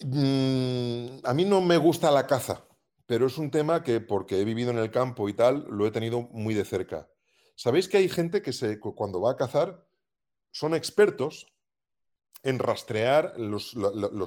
Mm, 0.00 1.20
a 1.24 1.34
mí 1.34 1.44
no 1.44 1.60
me 1.60 1.76
gusta 1.76 2.10
la 2.10 2.26
caza, 2.26 2.66
pero 3.06 3.26
es 3.26 3.38
un 3.38 3.50
tema 3.50 3.82
que, 3.82 4.00
porque 4.00 4.40
he 4.40 4.44
vivido 4.44 4.70
en 4.70 4.78
el 4.78 4.90
campo 4.90 5.28
y 5.28 5.34
tal, 5.34 5.66
lo 5.70 5.86
he 5.86 5.90
tenido 5.90 6.22
muy 6.32 6.54
de 6.54 6.64
cerca. 6.64 7.08
¿Sabéis 7.56 7.88
que 7.88 7.98
hay 7.98 8.08
gente 8.08 8.42
que 8.42 8.52
se, 8.52 8.80
cuando 8.80 9.20
va 9.20 9.32
a 9.32 9.36
cazar 9.36 9.86
son 10.54 10.72
expertos 10.72 11.48
en 12.44 12.60
rastrear 12.60 13.34
los, 13.36 13.74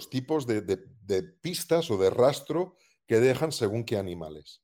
tipos 0.10 0.46
de, 0.46 1.24
pistas 1.42 1.90
o 1.90 1.98
de 1.98 2.10
rastro 2.10 2.76
que 3.08 3.22
dejan 3.22 3.54
según 3.54 3.86
qué 3.86 3.96
animales. 3.98 4.62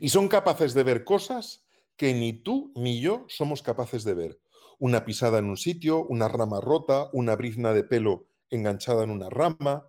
Y 0.00 0.08
son 0.08 0.26
capaces 0.28 0.72
de 0.72 0.82
ver 0.82 1.04
cosas 1.04 1.66
que 1.96 2.14
ni 2.14 2.32
tú 2.32 2.72
ni 2.76 2.98
yo 2.98 3.26
somos 3.28 3.62
capaces 3.62 4.04
de 4.04 4.14
ver. 4.14 4.40
Una 4.78 5.04
pisada 5.04 5.38
en 5.38 5.44
un 5.44 5.58
sitio, 5.58 6.06
una 6.06 6.28
rama 6.28 6.62
rota, 6.62 7.10
una 7.12 7.36
brizna 7.36 7.74
de 7.74 7.84
pelo 7.84 8.28
enganchada 8.48 9.04
en 9.04 9.10
una 9.10 9.28
rama 9.28 9.86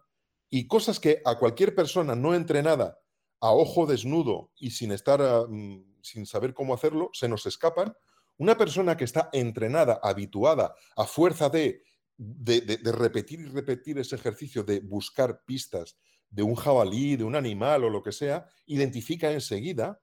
y 0.50 0.68
cosas 0.68 1.00
que 1.00 1.22
a 1.24 1.40
cualquier 1.40 1.74
persona 1.74 2.16
no 2.16 2.36
entrenada 2.36 3.00
a 3.40 3.54
ojo 3.54 3.86
desnudo 3.86 4.52
y 4.58 4.72
sin 4.72 4.92
estar, 4.92 5.48
mm, 5.48 6.02
sin 6.02 6.26
saber 6.26 6.54
cómo 6.54 6.74
hacerlo, 6.74 7.12
se 7.14 7.30
nos 7.30 7.46
escapan. 7.46 7.96
Una 8.38 8.58
persona 8.58 8.98
que 8.98 9.06
está 9.06 9.30
entrenada, 9.32 10.00
habituada, 10.04 10.76
a 10.96 11.06
fuerza 11.06 11.50
de, 11.50 11.82
repetir 12.18 13.42
y 13.42 13.46
repetir 13.46 13.98
ese 13.98 14.16
ejercicio 14.16 14.64
de 14.64 14.82
buscar 14.82 15.44
pistas 15.46 15.98
de 16.30 16.44
un 16.44 16.56
jabalí, 16.56 17.16
de 17.16 17.24
un 17.24 17.36
animal 17.36 17.86
o 17.86 17.90
lo 17.90 18.04
que 18.04 18.12
sea, 18.12 18.46
identifica 18.66 19.32
enseguida, 19.32 20.02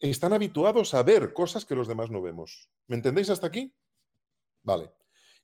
están 0.00 0.32
habituados 0.32 0.94
a 0.94 1.02
ver 1.02 1.32
cosas 1.32 1.64
que 1.64 1.76
los 1.76 1.86
demás 1.86 2.10
no 2.10 2.22
vemos. 2.22 2.70
¿Me 2.88 2.96
entendéis 2.96 3.30
hasta 3.30 3.46
aquí? 3.46 3.72
Vale. 4.62 4.90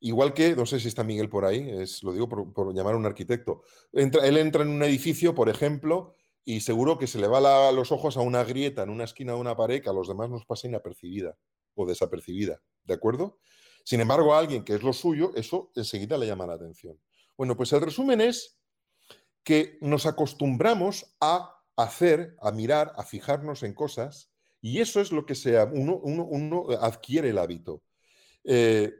Igual 0.00 0.34
que, 0.34 0.56
no 0.56 0.66
sé 0.66 0.80
si 0.80 0.88
está 0.88 1.04
Miguel 1.04 1.28
por 1.28 1.44
ahí, 1.44 1.70
es, 1.70 2.02
lo 2.02 2.12
digo 2.12 2.28
por, 2.28 2.74
llamar 2.74 2.94
a 2.94 2.98
un 2.98 3.06
arquitecto. 3.06 3.62
él 3.92 4.36
entra 4.36 4.62
en 4.62 4.68
un 4.68 4.82
edificio, 4.82 5.34
por 5.34 5.48
ejemplo, 5.48 6.14
y 6.44 6.60
seguro 6.60 6.98
que 6.98 7.06
se 7.06 7.18
le 7.18 7.28
va 7.28 7.72
los 7.72 7.92
ojos 7.92 8.16
a 8.16 8.20
una 8.20 8.44
grieta 8.44 8.82
en 8.82 8.90
una 8.90 9.04
esquina 9.04 9.32
de 9.32 9.38
una 9.38 9.56
pared 9.56 9.80
que 9.80 9.88
a 9.88 9.94
los 9.94 10.08
demás 10.08 10.28
nos 10.28 10.44
pasa 10.44 10.66
inapercibida 10.66 11.38
o 11.74 11.86
desapercibida, 11.86 12.60
¿de 12.84 12.94
acuerdo? 12.94 13.38
Sin 13.84 14.00
embargo, 14.00 14.34
a 14.34 14.38
alguien 14.38 14.64
que 14.64 14.74
es 14.74 14.82
lo 14.82 14.92
suyo, 14.92 15.32
eso 15.34 15.70
enseguida 15.74 16.16
le 16.16 16.26
llama 16.26 16.46
la 16.46 16.54
atención. 16.54 16.98
Bueno, 17.36 17.56
pues 17.56 17.72
el 17.72 17.80
resumen 17.80 18.20
es 18.20 18.58
que 19.42 19.78
nos 19.80 20.06
acostumbramos 20.06 21.14
a 21.20 21.62
hacer, 21.76 22.36
a 22.40 22.50
mirar, 22.52 22.92
a 22.96 23.04
fijarnos 23.04 23.62
en 23.62 23.74
cosas, 23.74 24.30
y 24.60 24.80
eso 24.80 25.00
es 25.00 25.12
lo 25.12 25.26
que 25.26 25.34
sea, 25.34 25.64
uno, 25.70 26.66
adquiere 26.80 27.28
el 27.28 27.38
hábito. 27.38 27.82
Eh, 28.44 28.94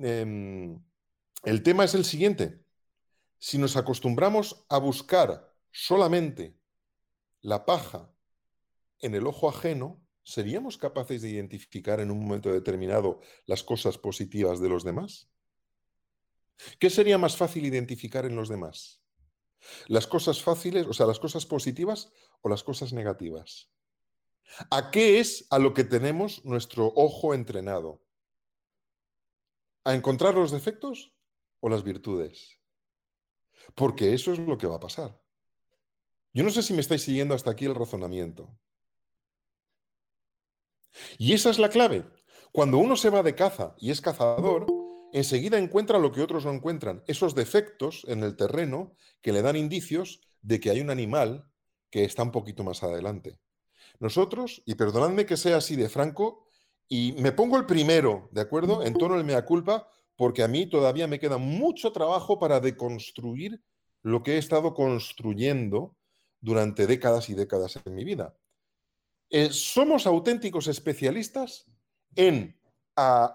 Em, 0.00 0.82
el 1.44 1.62
tema 1.62 1.84
es 1.84 1.94
el 1.94 2.04
siguiente. 2.04 2.64
Si 3.38 3.58
nos 3.58 3.76
acostumbramos 3.76 4.64
a 4.68 4.78
buscar 4.78 5.52
solamente 5.70 6.56
la 7.40 7.66
paja 7.66 8.10
en 9.00 9.14
el 9.14 9.26
ojo 9.26 9.48
ajeno, 9.48 10.01
¿seríamos 10.22 10.78
capaces 10.78 11.22
de 11.22 11.30
identificar 11.30 12.00
en 12.00 12.10
un 12.10 12.20
momento 12.20 12.52
determinado 12.52 13.20
las 13.46 13.62
cosas 13.62 13.98
positivas 13.98 14.60
de 14.60 14.68
los 14.68 14.84
demás? 14.84 15.28
¿Qué 16.78 16.90
sería 16.90 17.18
más 17.18 17.36
fácil 17.36 17.64
identificar 17.64 18.24
en 18.24 18.36
los 18.36 18.48
demás? 18.48 19.02
¿Las 19.86 20.06
cosas 20.06 20.42
fáciles, 20.42 20.86
o 20.86 20.92
sea, 20.92 21.06
las 21.06 21.18
cosas 21.18 21.46
positivas 21.46 22.12
o 22.40 22.48
las 22.48 22.62
cosas 22.62 22.92
negativas? 22.92 23.70
¿A 24.70 24.90
qué 24.90 25.18
es 25.20 25.46
a 25.50 25.58
lo 25.58 25.72
que 25.72 25.84
tenemos 25.84 26.44
nuestro 26.44 26.92
ojo 26.94 27.34
entrenado? 27.34 28.02
a 29.84 29.94
encontrar 29.94 30.34
los 30.34 30.50
defectos 30.50 31.12
o 31.60 31.68
las 31.68 31.82
virtudes. 31.82 32.58
Porque 33.74 34.14
eso 34.14 34.32
es 34.32 34.38
lo 34.38 34.58
que 34.58 34.66
va 34.66 34.76
a 34.76 34.80
pasar. 34.80 35.20
Yo 36.32 36.44
no 36.44 36.50
sé 36.50 36.62
si 36.62 36.72
me 36.72 36.80
estáis 36.80 37.02
siguiendo 37.02 37.34
hasta 37.34 37.50
aquí 37.50 37.64
el 37.64 37.74
razonamiento. 37.74 38.56
Y 41.18 41.32
esa 41.32 41.50
es 41.50 41.58
la 41.58 41.68
clave. 41.68 42.04
Cuando 42.52 42.78
uno 42.78 42.96
se 42.96 43.10
va 43.10 43.22
de 43.22 43.34
caza 43.34 43.74
y 43.78 43.90
es 43.90 44.00
cazador, 44.00 44.66
enseguida 45.12 45.58
encuentra 45.58 45.98
lo 45.98 46.12
que 46.12 46.22
otros 46.22 46.44
no 46.44 46.52
encuentran, 46.52 47.02
esos 47.06 47.34
defectos 47.34 48.04
en 48.08 48.22
el 48.22 48.36
terreno 48.36 48.94
que 49.20 49.32
le 49.32 49.42
dan 49.42 49.56
indicios 49.56 50.20
de 50.40 50.60
que 50.60 50.70
hay 50.70 50.80
un 50.80 50.90
animal 50.90 51.46
que 51.90 52.04
está 52.04 52.22
un 52.22 52.32
poquito 52.32 52.64
más 52.64 52.82
adelante. 52.82 53.38
Nosotros, 54.00 54.62
y 54.66 54.74
perdonadme 54.74 55.26
que 55.26 55.36
sea 55.36 55.58
así 55.58 55.76
de 55.76 55.88
franco, 55.88 56.48
y 56.88 57.12
me 57.18 57.32
pongo 57.32 57.56
el 57.56 57.66
primero, 57.66 58.28
¿de 58.32 58.40
acuerdo? 58.40 58.82
En 58.82 58.94
tono 58.94 59.16
de 59.16 59.24
mea 59.24 59.44
culpa, 59.44 59.88
porque 60.16 60.42
a 60.42 60.48
mí 60.48 60.66
todavía 60.66 61.06
me 61.06 61.18
queda 61.18 61.38
mucho 61.38 61.92
trabajo 61.92 62.38
para 62.38 62.60
deconstruir 62.60 63.62
lo 64.02 64.22
que 64.22 64.34
he 64.34 64.38
estado 64.38 64.74
construyendo 64.74 65.96
durante 66.40 66.86
décadas 66.86 67.30
y 67.30 67.34
décadas 67.34 67.78
en 67.84 67.94
mi 67.94 68.04
vida. 68.04 68.34
Eh, 69.34 69.48
somos 69.50 70.06
auténticos 70.06 70.68
especialistas 70.68 71.64
en, 72.16 72.54
a 72.96 73.34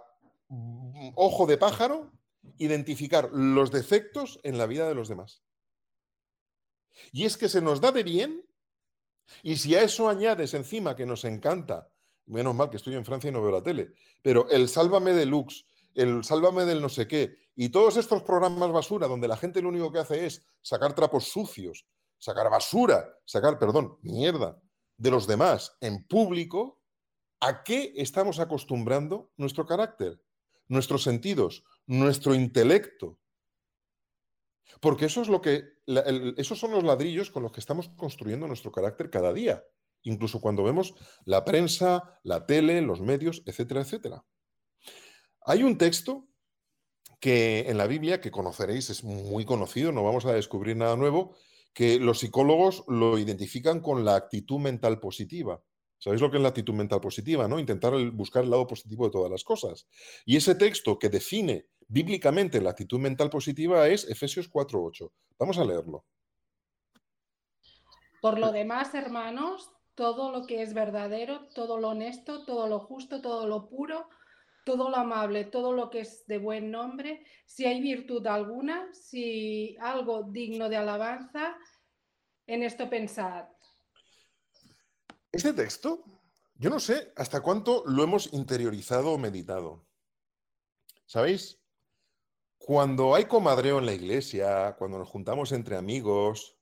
ojo 1.16 1.48
de 1.48 1.58
pájaro, 1.58 2.12
identificar 2.60 3.32
los 3.34 3.72
defectos 3.72 4.40
en 4.44 4.60
la 4.60 4.68
vida 4.68 4.88
de 4.88 4.94
los 4.94 5.10
demás. 5.10 5.42
Y 7.12 7.26
es 7.26 7.36
que 7.36 7.50
se 7.50 7.62
nos 7.62 7.82
da 7.82 7.92
de 7.92 8.04
bien, 8.04 8.46
y 9.42 9.58
si 9.58 9.74
a 9.74 9.82
eso 9.82 10.08
añades 10.08 10.54
encima 10.54 10.96
que 10.96 11.08
nos 11.08 11.26
encanta 11.26 11.90
menos 12.28 12.54
mal 12.54 12.70
que 12.70 12.78
estoy 12.78 12.94
en 12.94 13.06
Francia 13.06 13.30
y 13.30 13.34
no 13.34 13.42
veo 13.42 13.52
la 13.52 13.64
tele, 13.64 13.94
pero 14.22 14.48
el 14.52 14.70
Sálvame 14.70 15.14
Deluxe, 15.14 15.66
el 15.96 16.24
Sálvame 16.24 16.66
del 16.66 16.80
no 16.80 16.90
sé 16.90 17.08
qué, 17.08 17.38
y 17.56 17.70
todos 17.70 17.98
estos 17.98 18.22
programas 18.22 18.72
basura 18.72 19.08
donde 19.08 19.28
la 19.28 19.38
gente 19.38 19.64
lo 19.64 19.70
único 19.70 19.92
que 19.92 20.00
hace 20.00 20.28
es 20.28 20.46
sacar 20.62 20.94
trapos 20.94 21.28
sucios, 21.28 21.88
sacar 22.20 22.52
basura, 22.52 23.18
sacar, 23.26 23.58
perdón, 23.58 23.98
mierda 24.04 24.62
de 24.98 25.12
los 25.12 25.28
demás 25.28 25.78
en 25.82 26.04
público, 26.06 26.82
¿a 27.40 27.64
qué 27.64 27.94
estamos 27.96 28.40
acostumbrando 28.40 29.32
nuestro 29.38 29.66
carácter, 29.66 30.22
nuestros 30.68 31.04
sentidos, 31.04 31.64
nuestro 31.86 32.36
intelecto? 32.36 33.20
Porque 34.82 35.06
eso 35.06 35.22
es 35.22 35.30
lo 35.30 35.42
que, 35.42 35.64
esos 36.38 36.60
son 36.60 36.72
los 36.72 36.84
ladrillos 36.84 37.32
con 37.32 37.44
los 37.44 37.52
que 37.52 37.60
estamos 37.60 37.90
construyendo 37.90 38.48
nuestro 38.48 38.72
carácter 38.72 39.10
cada 39.10 39.34
día 39.34 39.64
incluso 40.04 40.40
cuando 40.42 40.64
vemos 40.64 40.94
la 41.26 41.44
prensa, 41.44 42.20
la 42.24 42.46
tele, 42.46 42.82
los 42.82 43.02
medios, 43.02 43.44
etcétera, 43.46 43.82
etcétera. 43.82 44.26
Hay 45.46 45.64
un 45.64 45.78
texto 45.78 46.28
que 47.20 47.70
en 47.70 47.78
la 47.78 47.88
Biblia, 47.88 48.22
que 48.22 48.32
conoceréis, 48.32 48.90
es 48.90 49.04
muy 49.04 49.46
conocido, 49.46 49.92
no 49.92 50.04
vamos 50.04 50.26
a 50.26 50.34
descubrir 50.34 50.78
nada 50.78 50.96
nuevo, 50.96 51.36
que 51.78 52.00
los 52.00 52.18
psicólogos 52.18 52.84
lo 52.88 53.20
identifican 53.20 53.82
con 53.82 54.04
la 54.04 54.16
actitud 54.16 54.58
mental 54.58 55.00
positiva. 55.00 55.62
¿Sabéis 56.00 56.24
lo 56.24 56.32
que 56.32 56.38
es 56.38 56.42
la 56.42 56.50
actitud 56.50 56.74
mental 56.74 57.00
positiva? 57.00 57.48
¿no? 57.48 57.60
Intentar 57.60 57.94
buscar 58.14 58.44
el 58.44 58.50
lado 58.50 58.66
positivo 58.66 59.06
de 59.06 59.12
todas 59.12 59.30
las 59.30 59.44
cosas. 59.44 59.88
Y 60.26 60.38
ese 60.38 60.56
texto 60.56 60.98
que 60.98 61.10
define 61.10 61.68
bíblicamente 61.88 62.62
la 62.62 62.72
actitud 62.72 62.98
mental 62.98 63.30
positiva 63.30 63.88
es 63.88 64.10
Efesios 64.10 64.52
4.8. 64.52 65.12
Vamos 65.38 65.60
a 65.60 65.66
leerlo. 65.66 66.04
Por 68.24 68.40
lo 68.40 68.52
demás, 68.52 68.96
hermanos, 68.96 69.72
todo 69.94 70.32
lo 70.32 70.48
que 70.48 70.64
es 70.64 70.74
verdadero, 70.74 71.48
todo 71.54 71.78
lo 71.78 71.90
honesto, 71.90 72.44
todo 72.44 72.66
lo 72.68 72.80
justo, 72.80 73.22
todo 73.22 73.46
lo 73.46 73.70
puro, 73.70 74.10
todo 74.68 74.90
lo 74.90 74.98
amable, 74.98 75.46
todo 75.46 75.72
lo 75.72 75.90
que 75.90 76.02
es 76.02 76.28
de 76.28 76.40
buen 76.40 76.70
nombre, 76.70 77.26
si 77.46 77.64
hay 77.64 77.80
virtud 77.80 78.28
alguna, 78.28 78.94
si 78.94 79.78
algo 79.80 80.24
digno 80.24 80.68
de 80.68 80.76
alabanza, 80.76 81.56
en 82.46 82.64
esto 82.64 82.90
pensad. 82.90 83.46
Este 85.32 85.54
texto, 85.54 86.04
yo 86.56 86.70
no 86.70 86.82
sé 86.82 87.14
hasta 87.16 87.40
cuánto 87.40 87.86
lo 87.86 88.04
hemos 88.04 88.34
interiorizado 88.34 89.14
o 89.14 89.18
meditado. 89.18 89.88
¿Sabéis? 91.06 91.62
Cuando 92.58 93.16
hay 93.16 93.24
comadreo 93.24 93.80
en 93.80 93.86
la 93.86 93.94
iglesia, 93.94 94.76
cuando 94.78 94.98
nos 94.98 95.08
juntamos 95.08 95.54
entre 95.54 95.78
amigos, 95.78 96.58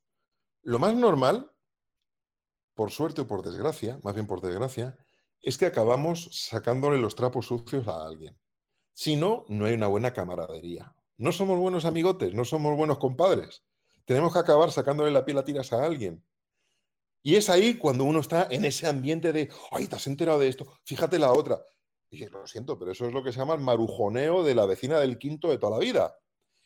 lo 0.62 0.78
más 0.78 0.94
normal 0.94 1.52
por 2.76 2.92
suerte 2.92 3.22
o 3.22 3.28
por 3.28 3.42
desgracia, 3.42 4.00
más 4.04 4.14
bien 4.14 4.28
por 4.28 4.42
desgracia, 4.42 4.96
es 5.46 5.60
que 5.60 5.68
acabamos 5.68 6.28
sacándole 6.32 6.98
los 6.98 7.16
trapos 7.16 7.46
sucios 7.46 7.88
a 7.88 8.04
alguien. 8.04 8.36
Si 8.94 9.16
no, 9.16 9.46
no 9.48 9.66
hay 9.66 9.76
una 9.76 9.86
buena 9.86 10.12
camaradería. 10.12 10.96
No 11.18 11.32
somos 11.32 11.60
buenos 11.60 11.86
amigotes, 11.86 12.34
no 12.34 12.46
somos 12.46 12.76
buenos 12.76 12.98
compadres. 12.98 13.64
Tenemos 14.06 14.34
que 14.34 14.40
acabar 14.40 14.72
sacándole 14.72 15.12
la 15.12 15.24
piel 15.24 15.38
a 15.38 15.46
tiras 15.46 15.72
a 15.72 15.86
alguien. 15.86 16.26
Y 17.22 17.36
es 17.36 17.52
ahí 17.52 17.76
cuando 17.76 18.06
uno 18.06 18.22
está 18.22 18.48
en 18.50 18.66
ese 18.66 18.88
ambiente 18.88 19.32
de, 19.32 19.52
ay, 19.70 19.86
te 19.86 19.96
has 19.96 20.08
enterado 20.08 20.40
de 20.40 20.48
esto, 20.48 20.66
fíjate 20.84 21.20
la 21.20 21.32
otra. 21.32 21.64
Y 22.10 22.26
lo 22.26 22.48
siento, 22.48 22.80
pero 22.80 22.92
eso 22.92 23.06
es 23.06 23.14
lo 23.14 23.24
que 23.24 23.32
se 23.32 23.38
llama 23.38 23.54
el 23.54 23.62
marujoneo 23.62 24.44
de 24.44 24.56
la 24.56 24.66
vecina 24.66 25.00
del 25.00 25.20
quinto 25.20 25.50
de 25.50 25.60
toda 25.60 25.78
la 25.78 25.86
vida. 25.86 26.18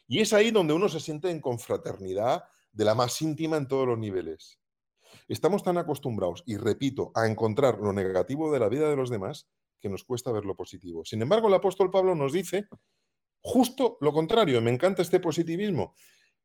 Y 0.08 0.22
es 0.22 0.32
ahí 0.32 0.52
donde 0.52 0.74
uno 0.74 0.88
se 0.88 1.02
siente 1.02 1.30
en 1.30 1.42
confraternidad 1.42 2.46
de 2.72 2.86
la 2.86 2.96
más 2.96 3.22
íntima 3.22 3.58
en 3.58 3.68
todos 3.68 3.88
los 3.88 4.00
niveles. 4.00 4.59
Estamos 5.28 5.64
tan 5.64 5.78
acostumbrados, 5.78 6.44
y 6.46 6.58
repito, 6.58 7.12
a 7.16 7.28
encontrar 7.28 7.80
lo 7.80 7.94
negativo 7.94 8.52
de 8.52 8.60
la 8.60 8.70
vida 8.70 8.90
de 8.90 8.96
los 8.96 9.10
demás 9.10 9.48
que 9.80 9.90
nos 9.90 10.04
cuesta 10.04 10.32
ver 10.32 10.46
lo 10.46 10.56
positivo. 10.56 11.06
Sin 11.06 11.22
embargo, 11.22 11.48
el 11.48 11.54
apóstol 11.54 11.92
Pablo 11.92 12.16
nos 12.16 12.34
dice 12.34 12.68
justo 13.42 13.98
lo 14.02 14.12
contrario, 14.12 14.62
me 14.62 14.72
encanta 14.72 15.02
este 15.02 15.20
positivismo. 15.20 15.96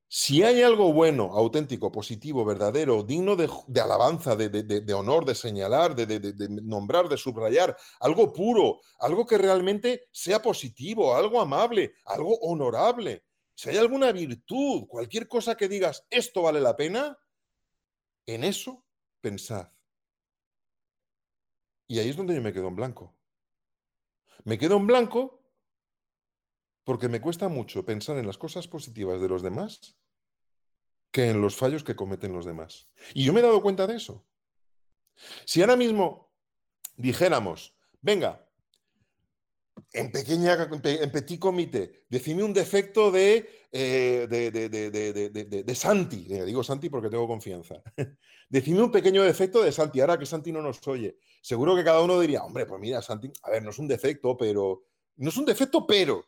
Si 0.07 0.43
hay 0.43 0.63
algo 0.63 0.93
bueno, 0.93 1.33
auténtico, 1.33 1.91
positivo, 1.91 2.45
verdadero, 2.45 3.03
digno 3.03 3.35
de, 3.35 3.49
alabanza, 3.81 4.37
de, 4.37 4.95
honor, 4.95 5.25
de 5.25 5.35
señalar, 5.35 5.97
de, 5.97 6.33
nombrar, 6.63 7.09
de 7.09 7.17
subrayar, 7.17 7.77
algo 7.99 8.33
puro, 8.33 8.81
algo 9.01 9.27
que 9.27 9.39
realmente 9.39 10.03
sea 10.13 10.41
positivo, 10.41 11.17
algo 11.17 11.41
amable, 11.41 11.95
algo 12.05 12.37
honorable, 12.43 13.25
si 13.57 13.71
hay 13.71 13.77
alguna 13.77 14.11
virtud, 14.13 14.87
cualquier 14.89 15.29
cosa 15.29 15.57
que 15.57 15.69
digas, 15.69 16.05
esto 16.11 16.43
vale 16.43 16.61
la 16.61 16.77
pena, 16.77 17.17
en 18.27 18.45
eso 18.45 18.85
pensad. 19.21 19.73
Y 21.87 21.99
ahí 21.99 22.09
es 22.09 22.17
donde 22.17 22.35
yo 22.35 22.43
me 22.43 22.53
quedo 22.53 22.69
en 22.69 22.77
blanco. 22.77 23.15
Me 24.45 24.59
quedo 24.59 24.77
en 24.77 24.87
blanco 24.87 25.43
porque 26.85 27.09
me 27.09 27.21
cuesta 27.21 27.49
mucho 27.49 27.85
pensar 27.85 28.17
en 28.19 28.27
las 28.27 28.39
cosas 28.39 28.69
positivas 28.69 29.21
de 29.21 29.29
los 29.29 29.43
demás 29.43 29.97
que 31.11 31.31
en 31.31 31.41
los 31.41 31.57
fallos 31.57 31.85
que 31.85 31.95
cometen 31.95 32.33
los 32.33 32.45
demás. 32.45 32.91
Y 33.15 33.25
yo 33.25 33.33
me 33.33 33.41
he 33.41 33.43
dado 33.43 33.63
cuenta 33.63 33.87
de 33.87 33.97
eso. 33.97 34.27
Si 35.45 35.61
ahora 35.61 35.77
mismo 35.77 36.33
dijéramos, 36.97 37.77
venga, 38.01 38.49
en 39.95 40.11
pequeña, 40.11 40.69
en 40.83 41.11
petit 41.11 41.39
comité, 41.39 42.05
decime 42.09 42.43
un 42.43 42.53
defecto 42.53 43.13
de, 43.13 43.67
eh, 43.71 44.27
de, 44.29 45.75
Santi, 45.75 46.25
digo 46.25 46.65
Santi 46.65 46.91
porque 46.91 47.09
tengo 47.09 47.29
confianza, 47.29 47.81
decime 48.49 48.83
un 48.83 48.91
pequeño 48.91 49.23
defecto 49.23 49.63
de 49.63 49.71
Santi, 49.71 50.01
ahora 50.01 50.19
que 50.19 50.27
Santi 50.27 50.51
no 50.51 50.61
nos 50.61 50.87
oye, 50.89 51.17
seguro 51.41 51.77
que 51.77 51.85
cada 51.85 52.03
uno 52.03 52.19
diría, 52.19 52.43
hombre, 52.43 52.67
pues 52.67 52.81
mira, 52.81 53.01
Santi, 53.03 53.31
a 53.45 53.51
ver, 53.51 53.63
no 53.63 53.71
es 53.71 53.79
un 53.79 53.87
defecto, 53.87 54.37
pero, 54.37 54.83
no 55.17 55.29
es 55.29 55.37
un 55.37 55.45
defecto, 55.45 55.87
pero, 55.87 56.27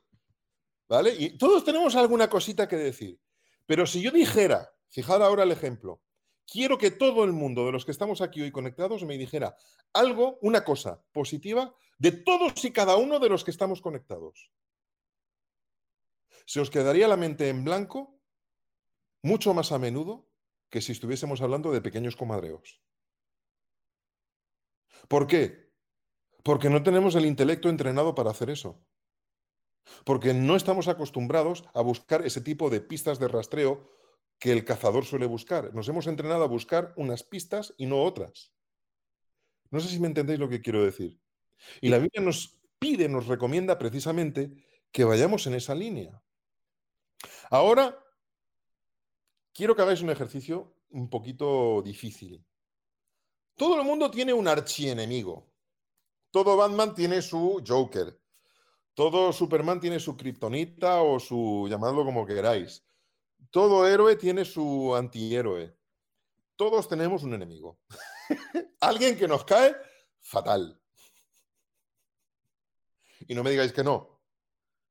¿vale? 0.88 1.12
Y 1.18 1.36
todos 1.36 1.64
tenemos 1.64 1.96
alguna 1.96 2.30
cosita 2.30 2.68
que 2.68 2.76
decir, 2.76 3.18
pero 3.66 3.84
si 3.84 4.00
yo 4.00 4.12
dijera, 4.12 4.70
fijad 4.90 5.24
ahora 5.24 5.42
el 5.42 5.50
ejemplo, 5.50 6.00
quiero 6.46 6.78
que 6.78 6.92
todo 6.92 7.24
el 7.24 7.32
mundo 7.32 7.66
de 7.66 7.72
los 7.72 7.84
que 7.84 7.90
estamos 7.90 8.20
aquí 8.20 8.42
hoy 8.42 8.52
conectados 8.52 9.02
me 9.04 9.18
dijera 9.18 9.56
algo, 9.92 10.38
una 10.40 10.62
cosa 10.62 11.02
positiva 11.10 11.74
de 11.98 12.12
todos 12.12 12.64
y 12.64 12.72
cada 12.72 12.96
uno 12.96 13.18
de 13.18 13.28
los 13.28 13.44
que 13.44 13.50
estamos 13.50 13.80
conectados. 13.80 14.52
Se 16.46 16.60
os 16.60 16.70
quedaría 16.70 17.08
la 17.08 17.16
mente 17.16 17.48
en 17.48 17.64
blanco 17.64 18.20
mucho 19.22 19.54
más 19.54 19.72
a 19.72 19.78
menudo 19.78 20.28
que 20.70 20.80
si 20.80 20.92
estuviésemos 20.92 21.40
hablando 21.40 21.72
de 21.72 21.80
pequeños 21.80 22.16
comadreos. 22.16 22.80
¿Por 25.08 25.26
qué? 25.26 25.72
Porque 26.42 26.70
no 26.70 26.82
tenemos 26.82 27.14
el 27.16 27.26
intelecto 27.26 27.68
entrenado 27.68 28.14
para 28.14 28.30
hacer 28.30 28.50
eso. 28.50 28.84
Porque 30.04 30.34
no 30.34 30.56
estamos 30.56 30.88
acostumbrados 30.88 31.64
a 31.74 31.80
buscar 31.80 32.24
ese 32.24 32.40
tipo 32.40 32.70
de 32.70 32.80
pistas 32.80 33.18
de 33.18 33.28
rastreo 33.28 33.90
que 34.38 34.52
el 34.52 34.64
cazador 34.64 35.04
suele 35.04 35.26
buscar. 35.26 35.74
Nos 35.74 35.88
hemos 35.88 36.06
entrenado 36.06 36.44
a 36.44 36.48
buscar 36.48 36.92
unas 36.96 37.22
pistas 37.22 37.74
y 37.76 37.86
no 37.86 38.02
otras. 38.02 38.52
No 39.70 39.80
sé 39.80 39.88
si 39.88 39.98
me 39.98 40.08
entendéis 40.08 40.38
lo 40.38 40.48
que 40.48 40.60
quiero 40.60 40.84
decir. 40.84 41.20
Y 41.80 41.88
la 41.88 41.98
Biblia 41.98 42.22
nos 42.22 42.58
pide, 42.78 43.08
nos 43.08 43.26
recomienda 43.26 43.78
precisamente 43.78 44.52
que 44.92 45.04
vayamos 45.04 45.46
en 45.46 45.54
esa 45.54 45.74
línea. 45.74 46.22
Ahora, 47.50 47.98
quiero 49.52 49.74
que 49.74 49.82
hagáis 49.82 50.02
un 50.02 50.10
ejercicio 50.10 50.76
un 50.90 51.08
poquito 51.08 51.82
difícil. 51.82 52.44
Todo 53.56 53.80
el 53.80 53.86
mundo 53.86 54.10
tiene 54.10 54.32
un 54.32 54.48
archienemigo. 54.48 55.50
Todo 56.30 56.56
Batman 56.56 56.94
tiene 56.94 57.22
su 57.22 57.62
Joker. 57.66 58.20
Todo 58.94 59.32
Superman 59.32 59.80
tiene 59.80 60.00
su 60.00 60.16
Kryptonita 60.16 61.02
o 61.02 61.20
su, 61.20 61.66
llamadlo 61.68 62.04
como 62.04 62.26
queráis. 62.26 62.84
Todo 63.50 63.86
héroe 63.86 64.16
tiene 64.16 64.44
su 64.44 64.94
antihéroe. 64.94 65.76
Todos 66.56 66.88
tenemos 66.88 67.22
un 67.22 67.34
enemigo. 67.34 67.78
Alguien 68.80 69.16
que 69.16 69.28
nos 69.28 69.44
cae 69.44 69.76
fatal. 70.20 70.80
Y 73.26 73.34
no 73.34 73.42
me 73.42 73.50
digáis 73.50 73.72
que 73.72 73.84
no. 73.84 74.20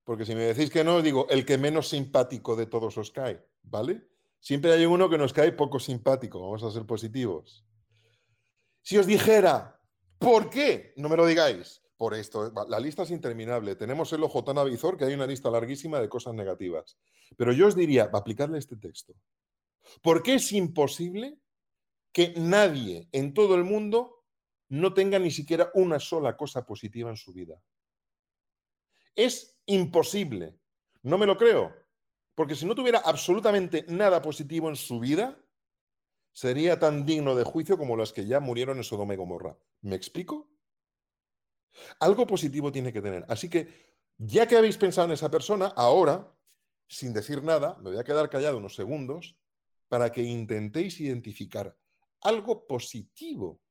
Porque 0.03 0.25
si 0.25 0.35
me 0.35 0.43
decís 0.43 0.69
que 0.69 0.83
no, 0.83 1.01
digo, 1.01 1.27
el 1.29 1.45
que 1.45 1.57
menos 1.57 1.89
simpático 1.89 2.55
de 2.55 2.67
todos 2.67 2.97
os 2.97 3.11
cae, 3.11 3.43
¿vale? 3.63 4.07
Siempre 4.39 4.71
hay 4.71 4.85
uno 4.85 5.09
que 5.09 5.17
nos 5.17 5.33
cae 5.33 5.51
poco 5.51 5.79
simpático, 5.79 6.39
vamos 6.39 6.61
a 6.63 6.71
ser 6.71 6.85
positivos. 6.85 7.65
Si 8.83 8.97
os 8.97 9.07
dijera, 9.07 9.81
¿por 10.19 10.49
qué? 10.49 10.93
No 10.97 11.09
me 11.09 11.17
lo 11.17 11.25
digáis. 11.25 11.81
Por 11.97 12.13
esto, 12.13 12.51
la 12.67 12.79
lista 12.79 13.03
es 13.03 13.11
interminable. 13.11 13.75
Tenemos 13.75 14.11
el 14.11 14.21
ojo 14.21 14.43
tan 14.43 14.57
avizor 14.57 14.97
que 14.97 15.05
hay 15.05 15.13
una 15.13 15.25
lista 15.25 15.49
larguísima 15.49 15.99
de 15.99 16.09
cosas 16.09 16.33
negativas. 16.33 16.97
Pero 17.37 17.53
yo 17.53 17.67
os 17.67 17.75
diría, 17.75 18.09
aplicarle 18.13 18.59
este 18.59 18.75
texto. 18.75 19.15
¿Por 20.01 20.21
qué 20.21 20.35
es 20.35 20.51
imposible 20.51 21.39
que 22.11 22.33
nadie 22.37 23.07
en 23.11 23.33
todo 23.33 23.55
el 23.55 23.63
mundo 23.63 24.23
no 24.67 24.93
tenga 24.93 25.19
ni 25.19 25.31
siquiera 25.31 25.71
una 25.73 25.99
sola 25.99 26.35
cosa 26.35 26.65
positiva 26.65 27.09
en 27.09 27.17
su 27.17 27.33
vida? 27.33 27.59
Es 29.15 29.57
imposible. 29.65 30.59
No 31.03 31.17
me 31.17 31.25
lo 31.25 31.37
creo. 31.37 31.73
Porque 32.35 32.55
si 32.55 32.65
no 32.65 32.75
tuviera 32.75 32.99
absolutamente 32.99 33.85
nada 33.87 34.21
positivo 34.21 34.69
en 34.69 34.75
su 34.75 34.99
vida, 34.99 35.37
sería 36.33 36.77
tan 36.77 37.05
digno 37.05 37.33
de 37.33 37.45
juicio 37.45 37.77
como 37.77 37.95
las 37.95 38.11
que 38.11 38.25
ya 38.25 38.41
murieron 38.41 38.77
en 38.77 38.83
Sodoma 38.83 39.13
y 39.13 39.17
Gomorra. 39.17 39.57
¿Me 39.81 39.95
explico? 39.95 40.49
Algo 41.99 42.27
positivo 42.27 42.71
tiene 42.71 42.91
que 42.91 43.01
tener. 43.01 43.25
Así 43.29 43.49
que, 43.49 43.95
ya 44.17 44.47
que 44.47 44.57
habéis 44.57 44.77
pensado 44.77 45.07
en 45.07 45.13
esa 45.13 45.31
persona, 45.31 45.67
ahora, 45.67 46.33
sin 46.87 47.13
decir 47.13 47.41
nada, 47.41 47.77
me 47.81 47.91
voy 47.91 47.99
a 47.99 48.03
quedar 48.03 48.29
callado 48.29 48.57
unos 48.57 48.75
segundos 48.75 49.37
para 49.87 50.11
que 50.11 50.21
intentéis 50.21 50.99
identificar 50.99 51.77
algo 52.21 52.67
positivo 52.67 53.61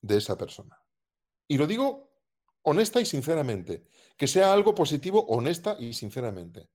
de 0.00 0.18
esa 0.18 0.36
persona. 0.36 0.80
Y 1.48 1.58
lo 1.58 1.66
digo 1.66 2.13
honesta 2.64 3.00
y 3.00 3.06
sinceramente. 3.06 3.86
Que 4.16 4.26
sea 4.26 4.52
algo 4.52 4.74
positivo, 4.74 5.24
honesta 5.26 5.76
y 5.78 5.92
sinceramente. 5.92 6.68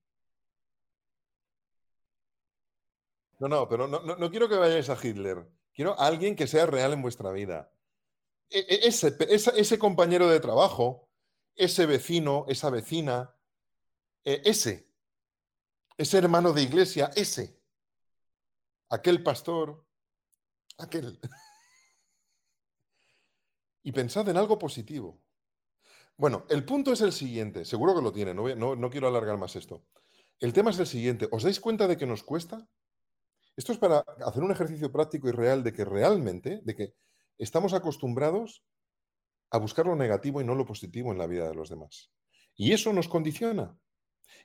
No, 3.38 3.48
no, 3.48 3.68
pero 3.68 3.88
no, 3.88 4.30
quiero 4.30 4.48
que 4.48 4.56
vayáis 4.56 4.90
a 4.90 4.98
Hitler. 5.02 5.46
Quiero 5.72 5.98
a 5.98 6.06
alguien 6.06 6.36
que 6.36 6.46
sea 6.46 6.66
real 6.66 6.92
en 6.92 7.02
vuestra 7.02 7.30
vida. 7.30 7.72
E, 8.50 8.58
e, 8.58 8.88
ese, 8.88 9.16
ese, 9.28 9.78
compañero 9.78 10.28
de 10.28 10.40
trabajo, 10.40 11.08
ese 11.54 11.86
vecino, 11.86 12.44
esa 12.48 12.68
vecina, 12.68 13.34
e, 14.24 14.42
ese, 14.44 14.90
ese 15.96 16.18
hermano 16.18 16.52
de 16.52 16.62
iglesia, 16.62 17.10
ese, 17.16 17.58
aquel 18.90 19.22
pastor, 19.22 19.86
aquel. 20.76 21.18
y 23.82 23.92
pensad 23.92 24.28
en 24.28 24.36
algo 24.36 24.58
positivo. 24.58 25.22
Bueno, 26.20 26.44
el 26.50 26.66
punto 26.66 26.92
es 26.92 27.00
el 27.00 27.12
siguiente, 27.12 27.64
seguro 27.64 27.94
que 27.94 28.02
lo 28.02 28.12
tiene, 28.12 28.34
no, 28.34 28.76
no, 28.76 28.90
quiero 28.90 29.08
alargar 29.08 29.38
más 29.38 29.56
esto. 29.56 29.86
El 30.38 30.52
tema 30.52 30.68
es 30.68 30.78
el 30.78 30.86
siguiente, 30.86 31.26
¿os 31.30 31.44
dais 31.44 31.58
cuenta 31.58 31.88
de 31.88 31.96
que 31.96 32.04
nos 32.04 32.22
cuesta? 32.22 32.68
Esto 33.56 33.72
es 33.72 33.78
para 33.78 34.00
hacer 34.26 34.42
un 34.42 34.50
ejercicio 34.50 34.92
práctico 34.92 35.30
y 35.30 35.32
real 35.32 35.64
de 35.64 35.72
que 35.72 35.82
realmente, 35.82 36.60
de 36.62 36.76
que 36.76 36.94
estamos 37.38 37.72
acostumbrados 37.72 38.62
a 39.50 39.56
buscar 39.56 39.86
lo 39.86 39.96
negativo 39.96 40.42
y 40.42 40.44
no 40.44 40.54
lo 40.54 40.66
positivo 40.66 41.10
en 41.10 41.16
la 41.16 41.26
vida 41.26 41.48
de 41.48 41.54
los 41.54 41.70
demás. 41.70 42.10
Y 42.54 42.72
eso 42.72 42.92
nos 42.92 43.08
condiciona. 43.08 43.74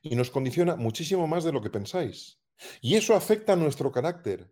Y 0.02 0.16
nos 0.16 0.32
condiciona 0.32 0.78
muchísimo 0.78 1.28
más 1.28 1.44
de 1.44 1.52
lo 1.52 1.62
que 1.62 1.70
pensáis. 1.70 2.40
Y 2.80 2.96
eso 2.96 3.18
afecta 3.18 3.52
a 3.52 3.58
nuestro 3.58 3.92
carácter. 3.92 4.50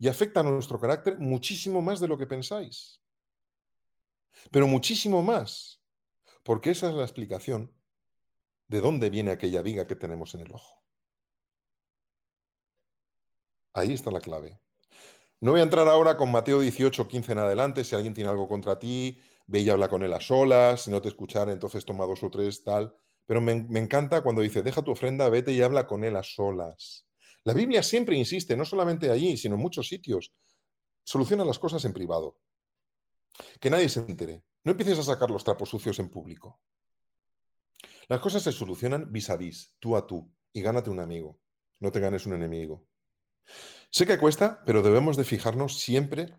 Y 0.00 0.08
afecta 0.08 0.40
a 0.40 0.42
nuestro 0.42 0.80
carácter 0.80 1.16
muchísimo 1.20 1.80
más 1.80 2.00
de 2.00 2.08
lo 2.08 2.18
que 2.18 2.26
pensáis. 2.26 3.00
Pero 4.50 4.66
muchísimo 4.66 5.22
más. 5.22 5.80
Porque 6.46 6.70
esa 6.70 6.88
es 6.88 6.94
la 6.94 7.02
explicación 7.02 7.72
de 8.68 8.80
dónde 8.80 9.10
viene 9.10 9.32
aquella 9.32 9.62
viga 9.62 9.88
que 9.88 9.96
tenemos 9.96 10.32
en 10.36 10.42
el 10.42 10.52
ojo. 10.52 10.80
Ahí 13.72 13.92
está 13.92 14.12
la 14.12 14.20
clave. 14.20 14.60
No 15.40 15.50
voy 15.50 15.60
a 15.60 15.64
entrar 15.64 15.88
ahora 15.88 16.16
con 16.16 16.30
Mateo 16.30 16.60
18, 16.60 17.08
15 17.08 17.32
en 17.32 17.38
adelante. 17.38 17.82
Si 17.82 17.96
alguien 17.96 18.14
tiene 18.14 18.30
algo 18.30 18.46
contra 18.46 18.78
ti, 18.78 19.20
ve 19.48 19.58
y 19.58 19.70
habla 19.70 19.88
con 19.88 20.04
él 20.04 20.12
a 20.12 20.20
solas. 20.20 20.82
Si 20.82 20.90
no 20.92 21.02
te 21.02 21.08
escuchara, 21.08 21.50
entonces 21.50 21.84
toma 21.84 22.06
dos 22.06 22.22
o 22.22 22.30
tres, 22.30 22.62
tal. 22.62 22.96
Pero 23.26 23.40
me, 23.40 23.64
me 23.64 23.80
encanta 23.80 24.22
cuando 24.22 24.40
dice, 24.40 24.62
deja 24.62 24.82
tu 24.82 24.92
ofrenda, 24.92 25.28
vete 25.28 25.50
y 25.52 25.62
habla 25.62 25.88
con 25.88 26.04
él 26.04 26.14
a 26.14 26.22
solas. 26.22 27.08
La 27.42 27.54
Biblia 27.54 27.82
siempre 27.82 28.16
insiste, 28.16 28.56
no 28.56 28.64
solamente 28.64 29.10
allí, 29.10 29.36
sino 29.36 29.56
en 29.56 29.62
muchos 29.62 29.88
sitios. 29.88 30.32
Soluciona 31.02 31.44
las 31.44 31.58
cosas 31.58 31.84
en 31.84 31.92
privado. 31.92 32.38
Que 33.58 33.68
nadie 33.68 33.88
se 33.88 33.98
entere. 33.98 34.44
No 34.66 34.72
empieces 34.72 34.98
a 34.98 35.04
sacar 35.04 35.30
los 35.30 35.44
trapos 35.44 35.68
sucios 35.68 36.00
en 36.00 36.08
público. 36.08 36.60
Las 38.08 38.18
cosas 38.18 38.42
se 38.42 38.50
solucionan 38.50 39.12
vis 39.12 39.30
a 39.30 39.36
vis, 39.36 39.76
tú 39.78 39.96
a 39.96 40.08
tú, 40.08 40.28
y 40.52 40.60
gánate 40.60 40.90
un 40.90 40.98
amigo. 40.98 41.38
No 41.78 41.92
te 41.92 42.00
ganes 42.00 42.26
un 42.26 42.32
enemigo. 42.32 42.84
Sé 43.90 44.06
que 44.06 44.18
cuesta, 44.18 44.64
pero 44.66 44.82
debemos 44.82 45.16
de 45.16 45.22
fijarnos 45.22 45.78
siempre 45.78 46.34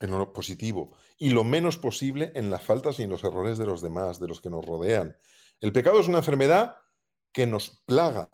en 0.00 0.10
lo 0.10 0.32
positivo 0.32 0.96
y 1.18 1.28
lo 1.28 1.44
menos 1.44 1.76
posible 1.76 2.32
en 2.34 2.48
las 2.48 2.62
faltas 2.62 2.98
y 2.98 3.02
en 3.02 3.10
los 3.10 3.22
errores 3.24 3.58
de 3.58 3.66
los 3.66 3.82
demás, 3.82 4.18
de 4.18 4.28
los 4.28 4.40
que 4.40 4.48
nos 4.48 4.64
rodean. 4.64 5.14
El 5.60 5.74
pecado 5.74 6.00
es 6.00 6.08
una 6.08 6.18
enfermedad 6.18 6.76
que 7.30 7.46
nos 7.46 7.82
plaga. 7.84 8.30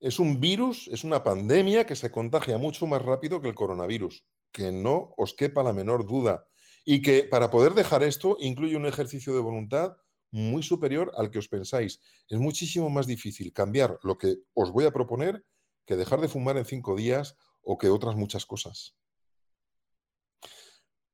Es 0.00 0.18
un 0.18 0.38
virus, 0.38 0.88
es 0.88 1.02
una 1.02 1.24
pandemia 1.24 1.86
que 1.86 1.96
se 1.96 2.10
contagia 2.10 2.58
mucho 2.58 2.86
más 2.86 3.00
rápido 3.00 3.40
que 3.40 3.48
el 3.48 3.54
coronavirus. 3.54 4.22
Que 4.52 4.70
no 4.70 5.14
os 5.16 5.32
quepa 5.32 5.62
la 5.62 5.72
menor 5.72 6.06
duda 6.06 6.46
y 6.84 7.02
que 7.02 7.24
para 7.24 7.50
poder 7.50 7.74
dejar 7.74 8.02
esto 8.02 8.36
incluye 8.40 8.76
un 8.76 8.86
ejercicio 8.86 9.34
de 9.34 9.40
voluntad 9.40 9.96
muy 10.30 10.62
superior 10.62 11.12
al 11.16 11.30
que 11.30 11.38
os 11.38 11.48
pensáis. 11.48 12.00
Es 12.28 12.38
muchísimo 12.38 12.90
más 12.90 13.06
difícil 13.06 13.52
cambiar 13.52 13.98
lo 14.02 14.18
que 14.18 14.36
os 14.52 14.72
voy 14.72 14.84
a 14.84 14.92
proponer 14.92 15.44
que 15.86 15.96
dejar 15.96 16.20
de 16.20 16.28
fumar 16.28 16.56
en 16.56 16.64
cinco 16.64 16.96
días 16.96 17.36
o 17.62 17.78
que 17.78 17.88
otras 17.88 18.16
muchas 18.16 18.44
cosas. 18.44 18.96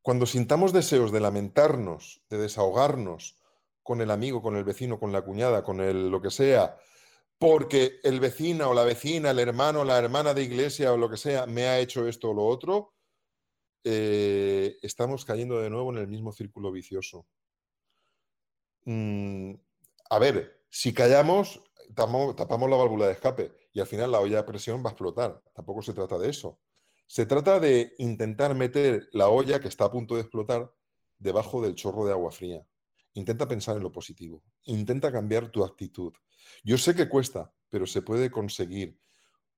Cuando 0.02 0.26
sintamos 0.26 0.72
deseos 0.72 1.12
de 1.12 1.20
lamentarnos, 1.20 2.22
de 2.30 2.38
desahogarnos 2.38 3.38
con 3.83 4.00
el 4.00 4.11
amigo, 4.11 4.40
con 4.40 4.56
el 4.56 4.64
vecino, 4.64 4.98
con 4.98 5.12
la 5.12 5.22
cuñada, 5.22 5.62
con 5.62 5.80
el 5.80 6.09
lo 6.11 6.22
que 6.22 6.30
sea, 6.30 6.78
porque 7.38 8.00
el 8.02 8.20
vecino 8.20 8.70
o 8.70 8.74
la 8.74 8.85
vecina, 8.85 9.30
el 9.30 9.38
hermano 9.38 9.80
o 9.80 9.85
la 9.85 9.98
hermana 9.98 10.33
de 10.33 10.42
iglesia 10.42 10.92
o 10.92 10.96
lo 10.96 11.11
que 11.11 11.16
sea 11.16 11.46
me 11.46 11.66
ha 11.66 11.78
hecho 11.78 12.09
esto 12.09 12.30
o 12.30 12.35
lo 12.35 12.46
otro, 12.46 12.94
eh, 13.85 14.77
estamos 14.83 15.25
cayendo 15.25 15.61
de 15.61 15.71
nuevo 15.71 15.93
en 15.93 15.99
el 15.99 16.09
mismo 16.09 16.33
círculo 16.33 16.73
vicioso. 16.73 17.27
Mm, 18.85 19.55
a 20.11 20.19
ver, 20.19 20.64
si 20.69 20.93
callamos, 20.93 21.62
tapamos, 21.95 22.71
la 22.71 22.77
válvula 22.77 23.07
de 23.07 23.12
escape 23.12 23.53
y 23.73 23.81
al 23.81 23.87
final 23.87 24.12
la 24.12 24.21
olla 24.21 24.38
de 24.38 24.45
presión 24.45 24.83
va 24.85 24.90
a 24.90 24.93
explotar. 24.93 25.43
Tampoco 25.55 25.83
se 25.83 25.95
trata 25.95 26.19
de 26.19 26.31
eso. 26.31 26.61
Se 27.07 27.27
trata 27.27 27.59
de 27.59 27.95
intentar 27.99 28.55
meter 28.55 29.09
la 29.12 29.29
olla 29.29 29.61
que 29.61 29.69
está 29.69 29.87
a 29.87 29.90
punto 29.90 30.14
de 30.14 30.23
explotar 30.23 30.73
debajo 31.19 31.61
del 31.61 31.75
chorro 31.75 32.05
de 32.05 32.12
agua 32.12 32.31
fría. 32.31 32.64
Intenta 33.14 33.49
pensar 33.49 33.77
en 33.77 33.83
lo 33.83 33.90
positivo. 33.90 34.43
Intenta 34.64 35.11
cambiar 35.11 35.51
tu 35.51 35.64
actitud. 35.64 36.12
Yo 36.62 36.79
sé 36.79 36.95
que 36.95 37.09
cuesta, 37.09 37.53
pero 37.69 37.87
se 37.87 38.03
puede 38.03 38.31
conseguir. 38.31 39.01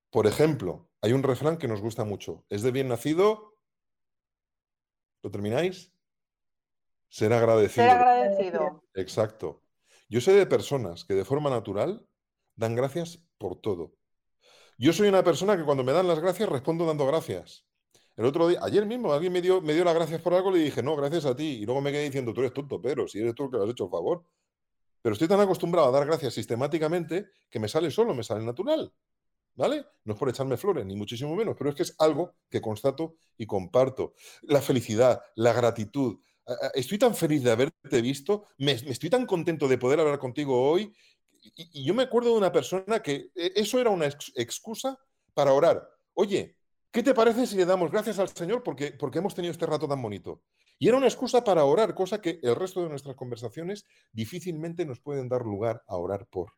Por 0.09 0.27
ejemplo, 0.27 0.89
hay 1.01 1.13
un 1.13 1.23
refrán 1.23 1.57
que 1.57 1.67
nos 1.67 1.81
gusta 1.81 2.03
mucho. 2.03 2.45
Es 2.49 2.61
de 2.63 2.71
bien 2.71 2.87
nacido. 2.87 3.52
¿Lo 5.23 5.31
termináis? 5.31 5.91
Ser 7.07 7.33
agradecido. 7.33 7.87
Ser 7.87 7.97
agradecido. 7.97 8.83
Exacto. 8.93 9.63
Yo 10.09 10.21
sé 10.21 10.33
de 10.33 10.45
personas 10.45 11.05
que 11.05 11.13
de 11.15 11.25
forma 11.25 11.49
natural 11.49 12.05
dan 12.55 12.75
gracias 12.75 13.23
por 13.37 13.59
todo. 13.59 13.95
Yo 14.77 14.91
soy 14.91 15.07
una 15.07 15.23
persona 15.23 15.55
que 15.55 15.63
cuando 15.63 15.83
me 15.83 15.93
dan 15.93 16.07
las 16.07 16.19
gracias 16.19 16.49
respondo 16.49 16.85
dando 16.85 17.07
gracias. 17.07 17.65
El 18.15 18.25
otro 18.25 18.47
día, 18.47 18.59
ayer 18.61 18.85
mismo, 18.85 19.11
alguien 19.13 19.33
me 19.33 19.41
dio, 19.41 19.61
me 19.61 19.73
dio 19.73 19.83
las 19.83 19.95
gracias 19.95 20.21
por 20.21 20.33
algo 20.33 20.51
y 20.51 20.59
le 20.59 20.65
dije, 20.65 20.83
no, 20.83 20.95
gracias 20.95 21.25
a 21.25 21.35
ti. 21.35 21.61
Y 21.61 21.65
luego 21.65 21.81
me 21.81 21.91
quedé 21.91 22.03
diciendo, 22.03 22.33
tú 22.33 22.41
eres 22.41 22.53
tonto, 22.53 22.81
pero 22.81 23.07
si 23.07 23.19
eres 23.19 23.33
tú 23.33 23.45
el 23.45 23.51
que 23.51 23.57
lo 23.57 23.63
has 23.63 23.69
hecho 23.69 23.85
el 23.85 23.89
favor. 23.89 24.25
Pero 25.01 25.13
estoy 25.13 25.27
tan 25.27 25.39
acostumbrado 25.39 25.87
a 25.87 25.91
dar 25.91 26.05
gracias 26.05 26.33
sistemáticamente 26.33 27.29
que 27.49 27.59
me 27.59 27.67
sale 27.67 27.89
solo, 27.89 28.13
me 28.13 28.23
sale 28.23 28.43
natural. 28.43 28.93
¿Vale? 29.55 29.85
No 30.03 30.13
es 30.13 30.19
por 30.19 30.29
echarme 30.29 30.57
flores, 30.57 30.85
ni 30.85 30.95
muchísimo 30.95 31.35
menos, 31.35 31.55
pero 31.57 31.69
es 31.69 31.75
que 31.75 31.83
es 31.83 31.95
algo 31.99 32.33
que 32.49 32.61
constato 32.61 33.17
y 33.37 33.45
comparto. 33.45 34.13
La 34.41 34.61
felicidad, 34.61 35.21
la 35.35 35.53
gratitud. 35.53 36.19
Estoy 36.73 36.97
tan 36.97 37.15
feliz 37.15 37.43
de 37.43 37.51
haberte 37.51 38.01
visto, 38.01 38.47
me 38.57 38.73
estoy 38.73 39.09
tan 39.09 39.25
contento 39.25 39.67
de 39.67 39.77
poder 39.77 39.99
hablar 39.99 40.19
contigo 40.19 40.69
hoy 40.69 40.93
y, 41.41 41.85
yo 41.85 41.93
me 41.93 42.03
acuerdo 42.03 42.31
de 42.31 42.37
una 42.37 42.51
persona 42.51 43.01
que 43.01 43.31
e, 43.35 43.53
eso 43.55 43.79
era 43.79 43.89
una 43.89 44.07
excusa 44.07 44.97
para 45.33 45.53
orar. 45.53 45.87
Oye, 46.13 46.57
¿qué 46.91 47.03
te 47.03 47.13
parece 47.13 47.47
si 47.47 47.55
le 47.55 47.65
damos 47.65 47.91
gracias 47.91 48.19
al 48.19 48.29
Señor 48.29 48.63
porque, 48.63 48.91
porque 48.91 49.19
hemos 49.19 49.35
tenido 49.35 49.51
este 49.51 49.65
rato 49.65 49.87
tan 49.87 50.01
bonito? 50.01 50.41
Y 50.79 50.87
era 50.87 50.97
una 50.97 51.07
excusa 51.07 51.43
para 51.43 51.65
orar, 51.65 51.93
cosa 51.93 52.21
que 52.21 52.39
el 52.41 52.55
resto 52.55 52.81
de 52.81 52.89
nuestras 52.89 53.15
conversaciones 53.15 53.85
difícilmente 54.11 54.85
nos 54.85 54.99
pueden 54.99 55.29
dar 55.29 55.43
lugar 55.43 55.83
a 55.87 55.95
orar 55.97 56.27
por. 56.27 56.53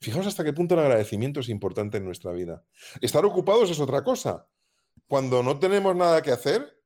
Fijaos 0.00 0.26
hasta 0.26 0.44
qué 0.44 0.52
punto 0.52 0.74
el 0.74 0.80
agradecimiento 0.80 1.40
es 1.40 1.48
importante 1.48 1.98
en 1.98 2.04
nuestra 2.04 2.32
vida. 2.32 2.64
Estar 3.00 3.24
ocupados 3.24 3.70
es 3.70 3.80
otra 3.80 4.02
cosa. 4.02 4.46
Cuando 5.06 5.42
no 5.42 5.58
tenemos 5.58 5.94
nada 5.96 6.22
que 6.22 6.32
hacer, 6.32 6.78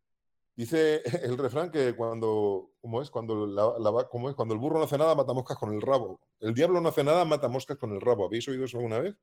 Dice 0.55 1.03
el 1.25 1.39
refrán 1.39 1.71
que 1.71 1.95
cuando, 1.95 2.73
¿cómo 2.81 3.03
es? 3.03 3.11
Cuando, 3.11 3.47
la, 3.47 4.09
¿cómo 4.11 4.29
es? 4.29 4.37
cuando 4.37 4.55
el 4.55 4.61
burro 4.61 4.79
no 4.79 4.85
hace 4.85 4.99
nada, 4.99 5.15
mata 5.15 5.33
moscas 5.33 5.57
con 5.57 5.73
el 5.73 5.81
rabo. 5.81 6.21
El 6.41 6.55
diablo 6.55 6.81
no 6.81 6.89
hace 6.89 7.05
nada, 7.05 7.25
mata 7.25 7.49
moscas 7.49 7.79
con 7.79 7.93
el 7.93 8.01
rabo. 8.01 8.27
¿Habéis 8.27 8.47
oído 8.49 8.65
eso 8.65 8.79
alguna 8.79 8.99
vez? 8.99 9.17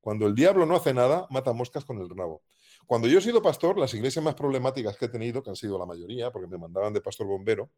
Cuando 0.00 0.26
el 0.26 0.34
diablo 0.34 0.64
no 0.64 0.76
hace 0.76 0.94
nada, 0.94 1.26
mata 1.30 1.52
moscas 1.52 1.84
con 1.84 2.00
el 2.00 2.08
rabo. 2.08 2.42
Cuando 2.86 3.06
yo 3.08 3.18
he 3.18 3.22
sido 3.22 3.42
pastor, 3.42 3.78
las 3.78 3.92
iglesias 3.92 4.24
más 4.24 4.34
problemáticas 4.34 4.96
que 4.96 5.04
he 5.04 5.08
tenido, 5.08 5.42
que 5.42 5.50
han 5.50 5.56
sido 5.56 5.78
la 5.78 5.84
mayoría, 5.84 6.30
porque 6.30 6.48
me 6.48 6.56
mandaban 6.56 6.94
de 6.94 7.02
pastor 7.02 7.26
bombero 7.26 7.70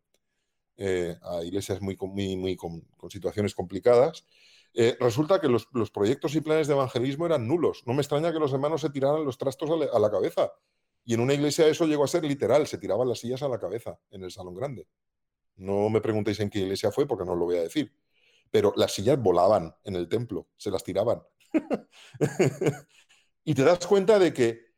eh, 0.77 1.17
a 1.23 1.43
iglesias 1.43 1.81
muy, 1.81 1.97
muy, 2.01 2.37
muy 2.37 2.57
con, 2.57 2.87
situaciones 3.11 3.55
complicadas, 3.55 4.25
eh, 4.75 4.97
resulta 4.99 5.41
que 5.41 5.49
los, 5.49 5.67
proyectos 5.93 6.35
y 6.35 6.41
planes 6.41 6.67
de 6.67 6.75
evangelismo 6.75 7.27
eran 7.27 7.47
nulos. 7.47 7.83
No 7.87 7.93
me 7.95 8.01
extraña 8.01 8.33
que 8.33 8.39
los 8.39 8.53
hermanos 8.53 8.81
se 8.81 8.91
tiraran 8.91 9.25
los 9.25 9.39
trastos 9.39 9.71
a 9.71 9.99
la 9.99 10.11
cabeza 10.11 10.53
y 11.05 11.15
en 11.15 11.21
una 11.21 11.35
iglesia 11.35 11.67
eso 11.67 11.87
llegó 11.87 12.05
a 12.05 12.09
ser 12.09 12.25
literal, 12.25 12.67
se 12.67 12.79
tiraban 12.79 13.09
las 13.09 13.19
sillas 13.19 13.43
a 13.43 13.49
la 13.49 13.59
cabeza 13.59 13.99
en 14.11 14.25
el 14.25 14.31
salón 14.31 14.55
grande. 14.55 14.87
No 15.57 15.91
me 15.91 16.01
preguntéis 16.01 16.41
en 16.41 16.49
qué 16.49 16.61
iglesia 16.61 16.91
fue 16.91 17.07
porque 17.07 17.25
no 17.25 17.33
os 17.33 17.39
lo 17.39 17.45
voy 17.45 17.57
a 17.57 17.63
decir. 17.63 17.93
Pero 18.51 18.73
las 18.77 18.93
sillas 18.93 19.21
volaban 19.21 19.75
en 19.85 19.97
el 19.97 20.09
templo, 20.09 20.49
se 20.57 20.71
las 20.71 20.85
tiraban. 20.85 21.23
y 23.45 23.55
te 23.55 23.63
das 23.63 23.87
cuenta 23.87 24.19
de 24.19 24.33
que 24.33 24.73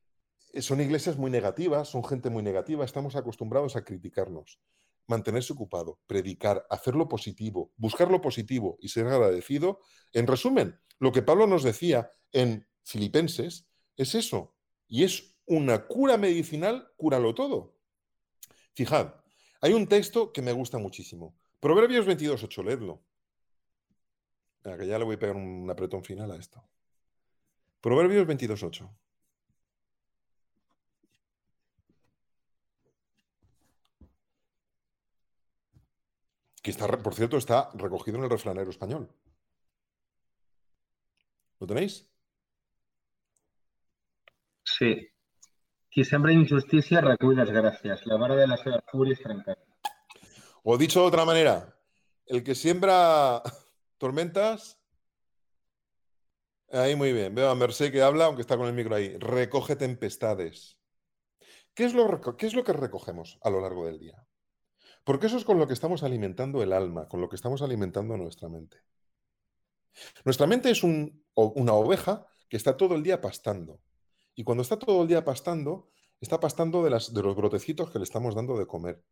son 0.60 0.80
iglesias 0.80 1.16
muy 1.16 1.30
negativas, 1.30 1.88
son 1.88 2.04
gente 2.04 2.30
muy 2.30 2.42
negativa, 2.42 2.84
estamos 2.84 3.16
acostumbrados 3.16 3.76
a 3.76 3.84
criticarnos. 3.84 4.58
Mantenerse 5.06 5.52
ocupado, 5.52 6.00
predicar, 6.06 6.66
hacer 6.70 6.94
lo 6.94 7.08
positivo, 7.08 7.72
buscar 7.76 8.10
lo 8.10 8.20
positivo 8.20 8.78
y 8.80 8.88
ser 8.88 9.06
agradecido. 9.06 9.80
En 10.12 10.26
resumen, 10.26 10.78
lo 10.98 11.12
que 11.12 11.22
Pablo 11.22 11.46
nos 11.46 11.62
decía 11.62 12.10
en 12.32 12.66
Filipenses 12.82 13.66
es 13.96 14.14
eso. 14.14 14.54
Y 14.88 15.04
es 15.04 15.36
una 15.46 15.86
cura 15.86 16.16
medicinal, 16.16 16.88
cúralo 16.96 17.34
todo. 17.34 17.76
Fijad, 18.74 19.14
hay 19.60 19.72
un 19.72 19.86
texto 19.86 20.32
que 20.32 20.42
me 20.42 20.52
gusta 20.52 20.78
muchísimo. 20.78 21.36
Proverbios 21.60 22.06
22.8, 22.06 22.64
leedlo. 22.64 23.02
que 24.62 24.86
ya 24.86 24.98
le 24.98 25.04
voy 25.04 25.16
a 25.16 25.18
pegar 25.18 25.36
un 25.36 25.70
apretón 25.70 26.04
final 26.04 26.30
a 26.30 26.36
esto. 26.36 26.62
Proverbios 27.80 28.26
22.8. 28.26 28.90
Que 36.64 36.70
está, 36.70 36.88
por 36.88 37.14
cierto, 37.14 37.36
está 37.36 37.70
recogido 37.74 38.16
en 38.16 38.24
el 38.24 38.30
refranero 38.30 38.70
español. 38.70 39.10
¿Lo 41.60 41.66
tenéis? 41.66 42.08
Sí. 44.64 45.06
Qui 45.90 46.04
sembra 46.04 46.32
injusticia 46.32 47.02
recull 47.02 47.36
desgracias. 47.36 48.06
La 48.06 48.16
vara 48.16 48.34
de 48.36 48.46
la 48.46 48.56
seva 48.56 48.82
furia 48.90 49.12
es 49.12 49.20
trencada. 49.20 49.62
O 50.62 50.78
dicho 50.78 51.02
de 51.02 51.06
otra 51.06 51.26
manera, 51.26 51.76
el 52.24 52.42
que 52.42 52.54
siembra 52.54 53.42
tormentas. 53.98 54.80
Ahí 56.72 56.96
muy 56.96 57.12
bien. 57.12 57.34
Veo 57.34 57.50
a 57.50 57.54
Merced 57.54 57.92
que 57.92 58.00
habla, 58.00 58.24
aunque 58.24 58.40
está 58.40 58.56
con 58.56 58.68
el 58.68 58.72
micro 58.72 58.94
ahí. 58.94 59.18
Recoge 59.18 59.76
tempestades. 59.76 60.78
¿Qué 61.74 61.84
es, 61.84 61.92
lo, 61.92 62.22
¿Qué 62.38 62.46
es 62.46 62.54
lo 62.54 62.64
que 62.64 62.72
recogemos 62.72 63.38
a 63.42 63.50
lo 63.50 63.60
largo 63.60 63.84
del 63.84 63.98
día? 63.98 64.26
Porque 65.04 65.26
eso 65.26 65.36
es 65.36 65.44
con 65.44 65.58
lo 65.58 65.66
que 65.66 65.74
estamos 65.74 66.02
alimentando 66.02 66.62
el 66.62 66.72
alma, 66.72 67.08
con 67.08 67.20
lo 67.20 67.28
que 67.28 67.36
estamos 67.36 67.62
alimentando 67.62 68.16
nuestra 68.16 68.48
mente. 68.48 68.78
Nuestra 70.24 70.46
mente 70.46 70.70
es 70.70 70.82
una 70.82 71.72
oveja 71.74 72.26
que 72.48 72.56
está 72.56 72.76
todo 72.76 72.94
el 72.94 73.02
día 73.02 73.20
pastando. 73.20 73.80
Y 74.34 74.44
cuando 74.44 74.62
está 74.62 74.78
todo 74.78 75.02
el 75.02 75.08
día 75.08 75.24
pastando, 75.24 75.90
está 76.20 76.40
pastando 76.40 76.82
de, 76.82 76.90
las, 76.90 77.12
de 77.12 77.22
los 77.22 77.36
brotecitos 77.36 77.90
que 77.90 77.98
le 77.98 78.04
estamos 78.04 78.34
dando 78.34 78.58
de 78.58 78.66
comer. 78.66 79.04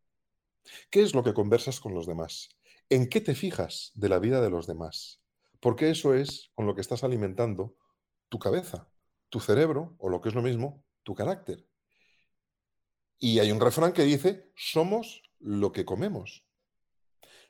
¿Qué 0.90 1.02
es 1.02 1.14
lo 1.14 1.22
que 1.22 1.34
conversas 1.34 1.80
con 1.80 1.94
los 1.94 2.06
demás? 2.06 2.48
¿En 2.88 3.08
qué 3.08 3.20
te 3.20 3.34
fijas 3.34 3.92
de 3.94 4.08
la 4.08 4.18
vida 4.18 4.40
de 4.40 4.50
los 4.50 4.66
demás? 4.66 5.20
Porque 5.60 5.90
eso 5.90 6.14
es 6.14 6.50
con 6.54 6.66
lo 6.66 6.74
que 6.74 6.80
estás 6.80 7.04
alimentando 7.04 7.76
tu 8.28 8.38
cabeza, 8.38 8.88
tu 9.28 9.40
cerebro, 9.40 9.94
o 9.98 10.08
lo 10.08 10.20
que 10.20 10.30
es 10.30 10.34
lo 10.34 10.42
mismo, 10.42 10.84
tu 11.02 11.14
carácter. 11.14 11.66
Y 13.18 13.38
hay 13.38 13.52
un 13.52 13.60
refrán 13.60 13.92
que 13.92 14.02
dice, 14.02 14.50
somos 14.56 15.22
lo 15.42 15.72
que 15.72 15.84
comemos. 15.84 16.44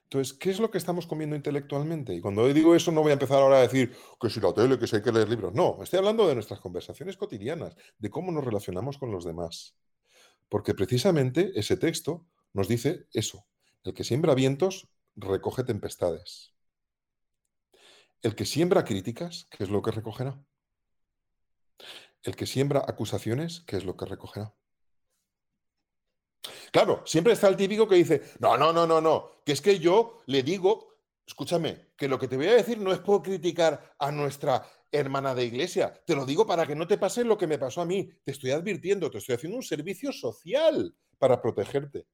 Entonces, 0.05 0.37
¿qué 0.37 0.51
es 0.51 0.61
lo 0.61 0.71
que 0.71 0.77
estamos 0.77 1.07
comiendo 1.07 1.35
intelectualmente? 1.35 2.15
Y 2.15 2.21
cuando 2.21 2.47
digo 2.53 2.75
eso, 2.75 2.93
no 2.93 3.01
voy 3.01 3.11
a 3.11 3.15
empezar 3.15 3.41
ahora 3.41 3.59
a 3.59 3.63
decir 3.63 3.97
que 4.21 4.29
si 4.29 4.41
la 4.41 4.53
tele, 4.53 4.79
que 4.79 4.87
si 4.87 4.97
hay 4.97 5.03
que 5.03 5.11
leer 5.11 5.29
libros. 5.29 5.55
No, 5.55 5.83
estoy 5.83 6.01
hablando 6.01 6.29
de 6.29 6.35
nuestras 6.35 6.61
conversaciones 6.61 7.17
cotidianas, 7.17 7.75
de 7.99 8.11
cómo 8.11 8.31
nos 8.31 8.45
relacionamos 8.45 8.99
con 8.99 9.11
los 9.11 9.25
demás. 9.25 9.75
Porque 10.51 10.75
precisamente 10.75 11.53
ese 11.55 11.79
texto 11.79 12.27
nos 12.53 12.69
dice 12.69 13.07
eso. 13.15 13.47
El 13.85 13.95
que 13.95 14.05
siembra 14.05 14.35
vientos 14.35 14.89
recoge 15.17 15.65
tempestades. 15.65 16.53
El 18.21 18.35
que 18.35 18.45
siembra 18.45 18.85
críticas, 18.85 19.47
¿qué 19.51 19.65
es 19.65 19.71
lo 19.71 19.81
que 19.81 19.93
recogerá? 19.93 20.39
El 22.23 22.37
que 22.37 22.47
siembra 22.47 22.85
acusaciones, 22.87 23.65
¿qué 23.67 23.79
es 23.79 23.85
lo 23.85 23.97
que 23.97 24.05
recogerá? 24.05 24.55
Claro, 26.73 27.03
siempre 27.05 27.35
está 27.35 27.49
el 27.49 27.57
típico 27.57 27.87
que 27.87 27.97
dice, 27.97 28.23
no, 28.41 28.57
no, 28.57 28.73
no, 28.73 28.87
no, 28.87 28.99
no, 28.99 29.43
que 29.45 29.53
es 29.53 29.61
que 29.61 29.79
yo 29.79 30.23
le 30.25 30.43
digo, 30.43 30.95
escúchame, 31.27 31.93
que 31.99 32.09
lo 32.09 32.19
que 32.19 32.29
te 32.29 32.37
voy 32.37 32.47
a 32.47 32.55
decir 32.55 32.79
no 32.79 32.93
es 32.93 32.99
por 32.99 33.23
criticar 33.23 33.95
a 33.99 34.11
nuestra 34.11 34.67
hermana 34.91 35.35
de 35.35 35.45
iglesia, 35.45 35.93
te 36.07 36.17
lo 36.17 36.25
digo 36.25 36.47
para 36.47 36.67
que 36.67 36.75
no 36.75 36.87
te 36.87 36.97
pase 36.97 37.25
lo 37.25 37.37
que 37.37 37.47
me 37.47 37.59
pasó 37.59 37.83
a 37.83 37.85
mí, 37.85 38.11
te 38.25 38.31
estoy 38.31 38.53
advirtiendo, 38.53 39.11
te 39.11 39.19
estoy 39.19 39.35
haciendo 39.35 39.59
un 39.59 39.63
servicio 39.63 40.13
social 40.13 40.97
para 41.19 41.43
protegerte. 41.43 42.07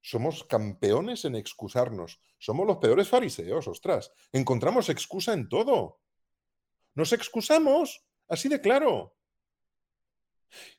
Somos 0.00 0.44
campeones 0.44 1.26
en 1.26 1.34
excusarnos, 1.36 2.22
somos 2.38 2.66
los 2.66 2.78
peores 2.78 3.08
fariseos, 3.08 3.68
ostras, 3.68 4.10
encontramos 4.32 4.88
excusa 4.88 5.34
en 5.34 5.50
todo. 5.50 6.00
Nos 6.94 7.12
excusamos, 7.12 8.06
así 8.26 8.48
de 8.48 8.58
claro. 8.58 9.16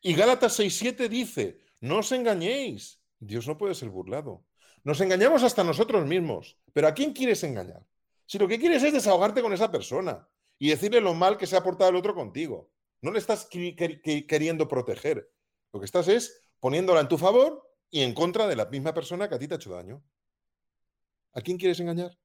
Y 0.02 0.16
Gálatas 0.16 0.60
6.7 0.60 1.08
dice, 1.10 1.67
no 1.80 2.00
os 2.00 2.12
engañéis. 2.12 3.02
Dios 3.20 3.48
no 3.48 3.58
puede 3.58 3.76
ser 3.76 3.90
burlado. 3.90 4.46
Nos 4.84 5.02
engañamos 5.02 5.44
hasta 5.44 5.64
nosotros 5.64 6.06
mismos. 6.06 6.58
Pero 6.74 6.88
¿a 6.88 6.94
quién 6.94 7.14
quieres 7.14 7.44
engañar? 7.44 7.86
Si 8.26 8.38
lo 8.38 8.48
que 8.48 8.60
quieres 8.60 8.84
es 8.84 8.94
desahogarte 8.94 9.42
con 9.42 9.54
esa 9.54 9.72
persona 9.72 10.28
y 10.60 10.70
decirle 10.70 11.02
lo 11.02 11.14
mal 11.14 11.38
que 11.38 11.48
se 11.48 11.56
ha 11.56 11.64
portado 11.64 11.90
el 11.90 11.96
otro 11.96 12.14
contigo. 12.14 12.72
No 13.02 13.12
le 13.12 13.20
estás 13.20 13.48
queriendo 13.48 14.68
proteger. 14.68 15.32
Lo 15.72 15.80
que 15.80 15.86
estás 15.86 16.08
es 16.08 16.42
poniéndola 16.60 17.02
en 17.02 17.08
tu 17.08 17.18
favor 17.18 17.70
y 17.90 18.02
en 18.02 18.14
contra 18.14 18.48
de 18.48 18.56
la 18.56 18.66
misma 18.66 18.94
persona 18.94 19.30
que 19.30 19.36
a 19.36 19.40
ti 19.40 19.48
te 19.48 19.54
ha 19.54 19.58
hecho 19.58 19.74
daño. 19.74 20.04
¿A 21.34 21.42
quién 21.42 21.58
quieres 21.58 21.80
engañar? 21.80 22.18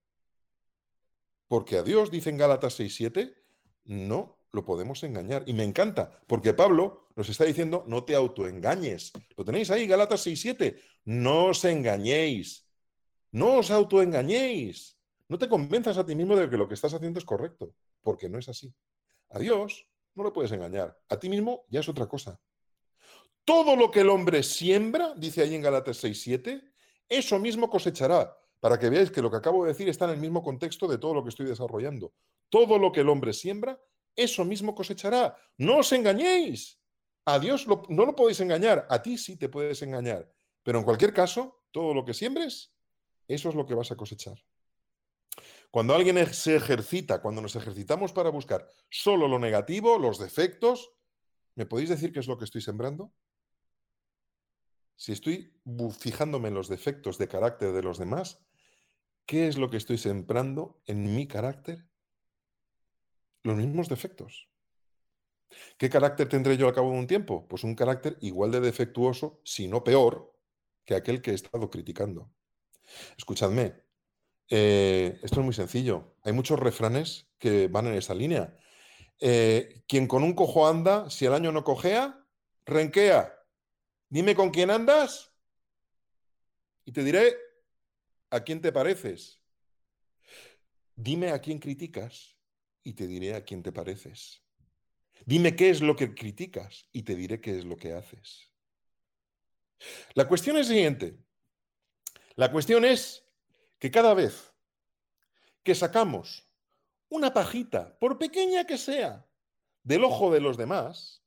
Porque 1.46 1.76
a 1.76 1.82
Dios, 1.82 2.10
dice 2.10 2.30
en 2.30 2.38
Gálatas 2.38 2.80
6.7, 2.80 3.34
no 3.84 4.41
lo 4.52 4.64
podemos 4.64 5.02
engañar. 5.02 5.42
Y 5.46 5.52
me 5.52 5.64
encanta, 5.64 6.10
porque 6.26 6.54
Pablo 6.54 7.08
nos 7.16 7.28
está 7.28 7.44
diciendo, 7.44 7.84
no 7.86 8.04
te 8.04 8.14
autoengañes. 8.14 9.12
Lo 9.36 9.44
tenéis 9.44 9.70
ahí, 9.70 9.86
Gálatas 9.86 10.26
6.7. 10.26 10.78
No 11.04 11.46
os 11.46 11.64
engañéis. 11.64 12.68
No 13.30 13.58
os 13.58 13.70
autoengañéis. 13.70 14.98
No 15.28 15.38
te 15.38 15.48
convenzas 15.48 15.96
a 15.96 16.04
ti 16.04 16.14
mismo 16.14 16.36
de 16.36 16.48
que 16.50 16.56
lo 16.56 16.68
que 16.68 16.74
estás 16.74 16.92
haciendo 16.92 17.18
es 17.18 17.24
correcto, 17.24 17.74
porque 18.02 18.28
no 18.28 18.38
es 18.38 18.48
así. 18.48 18.72
A 19.30 19.38
Dios 19.38 19.88
no 20.14 20.22
lo 20.22 20.32
puedes 20.32 20.52
engañar. 20.52 20.98
A 21.08 21.18
ti 21.18 21.28
mismo 21.30 21.64
ya 21.68 21.80
es 21.80 21.88
otra 21.88 22.06
cosa. 22.06 22.38
Todo 23.44 23.74
lo 23.74 23.90
que 23.90 24.00
el 24.00 24.10
hombre 24.10 24.42
siembra, 24.42 25.14
dice 25.16 25.42
ahí 25.42 25.54
en 25.54 25.62
Gálatas 25.62 26.04
6.7, 26.04 26.62
eso 27.08 27.38
mismo 27.38 27.68
cosechará 27.70 28.36
para 28.60 28.78
que 28.78 28.90
veáis 28.90 29.10
que 29.10 29.22
lo 29.22 29.30
que 29.30 29.38
acabo 29.38 29.64
de 29.64 29.72
decir 29.72 29.88
está 29.88 30.04
en 30.04 30.12
el 30.12 30.18
mismo 30.18 30.42
contexto 30.42 30.86
de 30.86 30.98
todo 30.98 31.14
lo 31.14 31.24
que 31.24 31.30
estoy 31.30 31.46
desarrollando. 31.46 32.12
Todo 32.48 32.78
lo 32.78 32.92
que 32.92 33.00
el 33.00 33.08
hombre 33.08 33.32
siembra, 33.32 33.80
eso 34.16 34.44
mismo 34.44 34.74
cosechará. 34.74 35.36
No 35.58 35.78
os 35.78 35.92
engañéis. 35.92 36.78
A 37.24 37.38
Dios 37.38 37.66
no 37.66 38.04
lo 38.04 38.16
podéis 38.16 38.40
engañar, 38.40 38.86
a 38.90 39.00
ti 39.00 39.16
sí 39.16 39.36
te 39.36 39.48
puedes 39.48 39.80
engañar. 39.82 40.30
Pero 40.62 40.78
en 40.78 40.84
cualquier 40.84 41.14
caso, 41.14 41.64
todo 41.70 41.94
lo 41.94 42.04
que 42.04 42.14
siembres, 42.14 42.74
eso 43.28 43.48
es 43.48 43.54
lo 43.54 43.64
que 43.64 43.74
vas 43.74 43.92
a 43.92 43.96
cosechar. 43.96 44.42
Cuando 45.70 45.94
alguien 45.94 46.34
se 46.34 46.56
ejercita, 46.56 47.22
cuando 47.22 47.40
nos 47.40 47.56
ejercitamos 47.56 48.12
para 48.12 48.30
buscar 48.30 48.66
solo 48.90 49.28
lo 49.28 49.38
negativo, 49.38 49.98
los 49.98 50.18
defectos, 50.18 50.92
¿me 51.54 51.64
podéis 51.64 51.90
decir 51.90 52.12
qué 52.12 52.20
es 52.20 52.26
lo 52.26 52.36
que 52.36 52.44
estoy 52.44 52.60
sembrando? 52.60 53.12
Si 54.96 55.12
estoy 55.12 55.54
fijándome 55.98 56.48
en 56.48 56.54
los 56.54 56.68
defectos 56.68 57.18
de 57.18 57.28
carácter 57.28 57.72
de 57.72 57.82
los 57.82 57.98
demás, 57.98 58.38
¿Qué 59.26 59.48
es 59.48 59.56
lo 59.56 59.70
que 59.70 59.76
estoy 59.76 59.98
sembrando 59.98 60.82
en 60.86 61.14
mi 61.14 61.26
carácter? 61.26 61.86
Los 63.42 63.56
mismos 63.56 63.88
defectos. 63.88 64.48
¿Qué 65.76 65.90
carácter 65.90 66.28
tendré 66.28 66.56
yo 66.56 66.66
al 66.66 66.74
cabo 66.74 66.92
de 66.92 66.98
un 66.98 67.06
tiempo? 67.06 67.46
Pues 67.48 67.64
un 67.64 67.74
carácter 67.74 68.16
igual 68.20 68.50
de 68.50 68.60
defectuoso, 68.60 69.40
si 69.44 69.68
no 69.68 69.84
peor, 69.84 70.34
que 70.84 70.94
aquel 70.94 71.20
que 71.20 71.32
he 71.32 71.34
estado 71.34 71.68
criticando. 71.70 72.30
Escuchadme, 73.16 73.74
eh, 74.48 75.18
esto 75.22 75.40
es 75.40 75.44
muy 75.44 75.54
sencillo. 75.54 76.16
Hay 76.22 76.32
muchos 76.32 76.58
refranes 76.58 77.28
que 77.38 77.68
van 77.68 77.86
en 77.86 77.94
esa 77.94 78.14
línea. 78.14 78.56
Eh, 79.20 79.82
quien 79.86 80.06
con 80.06 80.22
un 80.22 80.34
cojo 80.34 80.66
anda, 80.66 81.10
si 81.10 81.26
el 81.26 81.34
año 81.34 81.52
no 81.52 81.64
cojea, 81.64 82.24
renquea. 82.64 83.34
Dime 84.08 84.34
con 84.34 84.50
quién 84.50 84.70
andas 84.70 85.32
y 86.84 86.92
te 86.92 87.04
diré 87.04 87.36
¿A 88.32 88.40
quién 88.40 88.62
te 88.62 88.72
pareces? 88.72 89.42
Dime 90.96 91.32
a 91.32 91.38
quién 91.38 91.58
criticas 91.58 92.34
y 92.84 92.94
te 92.94 93.06
diré 93.06 93.34
a 93.34 93.44
quién 93.44 93.62
te 93.62 93.72
pareces. 93.72 94.42
Dime 95.24 95.54
qué 95.54 95.70
es 95.70 95.80
lo 95.80 95.94
que 95.96 96.14
criticas 96.14 96.88
y 96.92 97.02
te 97.02 97.14
diré 97.14 97.40
qué 97.40 97.58
es 97.58 97.64
lo 97.64 97.76
que 97.76 97.92
haces. 97.92 98.52
La 100.14 100.26
cuestión 100.26 100.56
es 100.56 100.68
siguiente. 100.68 101.18
La 102.34 102.50
cuestión 102.50 102.84
es 102.84 103.24
que 103.78 103.90
cada 103.90 104.14
vez 104.14 104.52
que 105.62 105.74
sacamos 105.74 106.48
una 107.08 107.32
pajita, 107.32 107.98
por 107.98 108.18
pequeña 108.18 108.66
que 108.66 108.78
sea, 108.78 109.28
del 109.82 110.04
ojo 110.04 110.32
de 110.32 110.40
los 110.40 110.56
demás, 110.56 111.22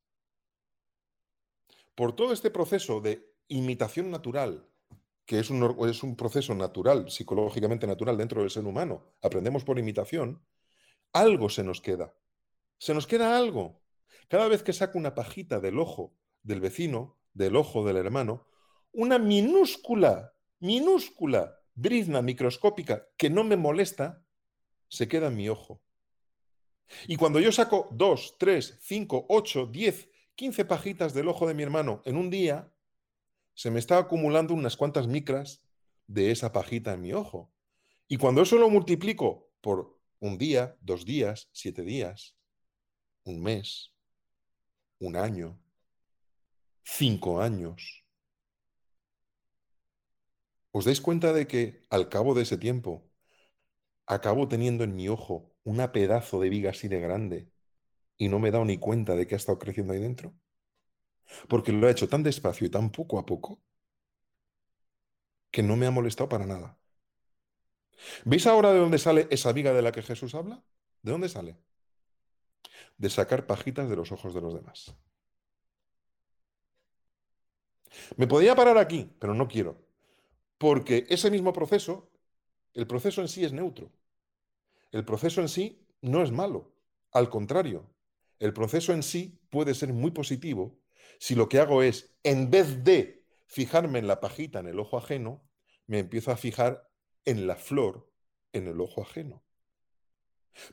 por 1.93 2.15
todo 2.15 2.33
este 2.33 2.49
proceso 2.49 2.99
de 3.01 3.31
imitación 3.47 4.09
natural 4.09 4.67
que 5.25 5.39
es 5.39 5.49
un, 5.49 5.75
es 5.89 6.03
un 6.03 6.15
proceso 6.15 6.53
natural, 6.53 7.09
psicológicamente 7.09 7.87
natural 7.87 8.17
dentro 8.17 8.41
del 8.41 8.51
ser 8.51 8.65
humano, 8.65 9.03
aprendemos 9.21 9.63
por 9.63 9.79
imitación, 9.79 10.41
algo 11.13 11.49
se 11.49 11.63
nos 11.63 11.81
queda. 11.81 12.13
Se 12.77 12.93
nos 12.93 13.07
queda 13.07 13.37
algo. 13.37 13.81
Cada 14.27 14.47
vez 14.47 14.63
que 14.63 14.73
saco 14.73 14.97
una 14.97 15.15
pajita 15.15 15.59
del 15.59 15.79
ojo 15.79 16.13
del 16.43 16.61
vecino, 16.61 17.17
del 17.33 17.55
ojo 17.55 17.85
del 17.85 17.97
hermano, 17.97 18.47
una 18.91 19.17
minúscula, 19.17 20.33
minúscula 20.59 21.59
brizna 21.73 22.21
microscópica 22.21 23.07
que 23.17 23.29
no 23.29 23.43
me 23.43 23.57
molesta, 23.57 24.23
se 24.87 25.07
queda 25.07 25.27
en 25.27 25.35
mi 25.35 25.49
ojo. 25.49 25.81
Y 27.07 27.17
cuando 27.17 27.39
yo 27.39 27.51
saco 27.51 27.89
dos, 27.91 28.35
tres, 28.37 28.77
cinco, 28.81 29.25
ocho, 29.29 29.65
diez, 29.65 30.09
quince 30.35 30.65
pajitas 30.65 31.13
del 31.13 31.27
ojo 31.27 31.47
de 31.47 31.53
mi 31.53 31.63
hermano 31.63 32.01
en 32.05 32.15
un 32.15 32.29
día, 32.29 32.71
se 33.53 33.71
me 33.71 33.79
está 33.79 33.97
acumulando 33.97 34.53
unas 34.53 34.77
cuantas 34.77 35.07
micras 35.07 35.65
de 36.07 36.31
esa 36.31 36.51
pajita 36.51 36.93
en 36.93 37.01
mi 37.01 37.13
ojo. 37.13 37.51
Y 38.07 38.17
cuando 38.17 38.41
eso 38.41 38.57
lo 38.57 38.69
multiplico 38.69 39.49
por 39.61 39.94
un 40.25 40.37
día, 40.37 40.75
dos 40.81 41.05
días, 41.05 41.49
siete 41.51 41.83
días, 41.83 42.35
un 43.25 43.41
mes, 43.43 43.93
un 44.99 45.15
año, 45.15 45.59
cinco 46.83 47.41
años, 47.41 48.03
¿os 50.71 50.85
dais 50.85 50.99
cuenta 50.99 51.31
de 51.31 51.47
que 51.47 51.85
al 51.89 52.09
cabo 52.09 52.33
de 52.33 52.41
ese 52.41 52.57
tiempo 52.57 53.07
acabo 54.07 54.47
teniendo 54.47 54.83
en 54.83 54.95
mi 54.95 55.09
ojo 55.09 55.53
una 55.63 55.91
pedazo 55.91 56.39
de 56.39 56.49
viga 56.49 56.71
así 56.71 56.87
de 56.87 56.99
grande 56.99 57.49
y 58.17 58.29
no 58.29 58.39
me 58.39 58.49
he 58.49 58.51
dado 58.51 58.65
ni 58.65 58.77
cuenta 58.77 59.15
de 59.15 59.27
que 59.27 59.35
ha 59.35 59.37
estado 59.37 59.59
creciendo 59.59 59.93
ahí 59.93 59.99
dentro? 59.99 60.33
Porque 61.47 61.71
lo 61.71 61.87
ha 61.87 61.91
hecho 61.91 62.09
tan 62.09 62.23
despacio 62.23 62.65
y 62.67 62.71
tan 62.71 62.91
poco 62.91 63.19
a 63.19 63.25
poco 63.25 63.61
que 65.51 65.63
no 65.63 65.75
me 65.75 65.85
ha 65.85 65.91
molestado 65.91 66.29
para 66.29 66.45
nada. 66.45 66.77
¿Veis 68.23 68.45
ahora 68.47 68.71
de 68.71 68.79
dónde 68.79 68.97
sale 68.97 69.27
esa 69.29 69.51
viga 69.51 69.73
de 69.73 69.81
la 69.81 69.91
que 69.91 70.01
Jesús 70.01 70.35
habla? 70.35 70.63
¿De 71.01 71.11
dónde 71.11 71.29
sale? 71.29 71.57
De 72.97 73.09
sacar 73.09 73.45
pajitas 73.45 73.89
de 73.89 73.95
los 73.95 74.11
ojos 74.11 74.33
de 74.33 74.41
los 74.41 74.53
demás. 74.53 74.95
Me 78.17 78.27
podría 78.27 78.55
parar 78.55 78.77
aquí, 78.77 79.09
pero 79.19 79.33
no 79.33 79.47
quiero. 79.47 79.77
Porque 80.57 81.05
ese 81.09 81.31
mismo 81.31 81.53
proceso, 81.53 82.11
el 82.73 82.87
proceso 82.87 83.21
en 83.21 83.27
sí 83.27 83.43
es 83.43 83.53
neutro. 83.53 83.91
El 84.91 85.05
proceso 85.05 85.41
en 85.41 85.49
sí 85.49 85.85
no 86.01 86.23
es 86.23 86.31
malo. 86.31 86.73
Al 87.11 87.29
contrario, 87.29 87.89
el 88.39 88.53
proceso 88.53 88.93
en 88.93 89.03
sí 89.03 89.39
puede 89.49 89.73
ser 89.73 89.93
muy 89.93 90.11
positivo 90.11 90.77
si 91.19 91.35
lo 91.35 91.47
que 91.47 91.59
hago 91.59 91.81
es, 91.81 92.15
en 92.23 92.49
vez 92.49 92.83
de 92.83 93.25
fijarme 93.47 93.99
en 93.99 94.07
la 94.07 94.19
pajita 94.19 94.59
en 94.59 94.67
el 94.67 94.79
ojo 94.79 94.97
ajeno, 94.97 95.43
me 95.87 95.99
empiezo 95.99 96.31
a 96.31 96.37
fijar 96.37 96.89
en 97.25 97.47
la 97.47 97.55
flor 97.55 98.09
en 98.53 98.67
el 98.67 98.79
ojo 98.79 99.01
ajeno. 99.01 99.43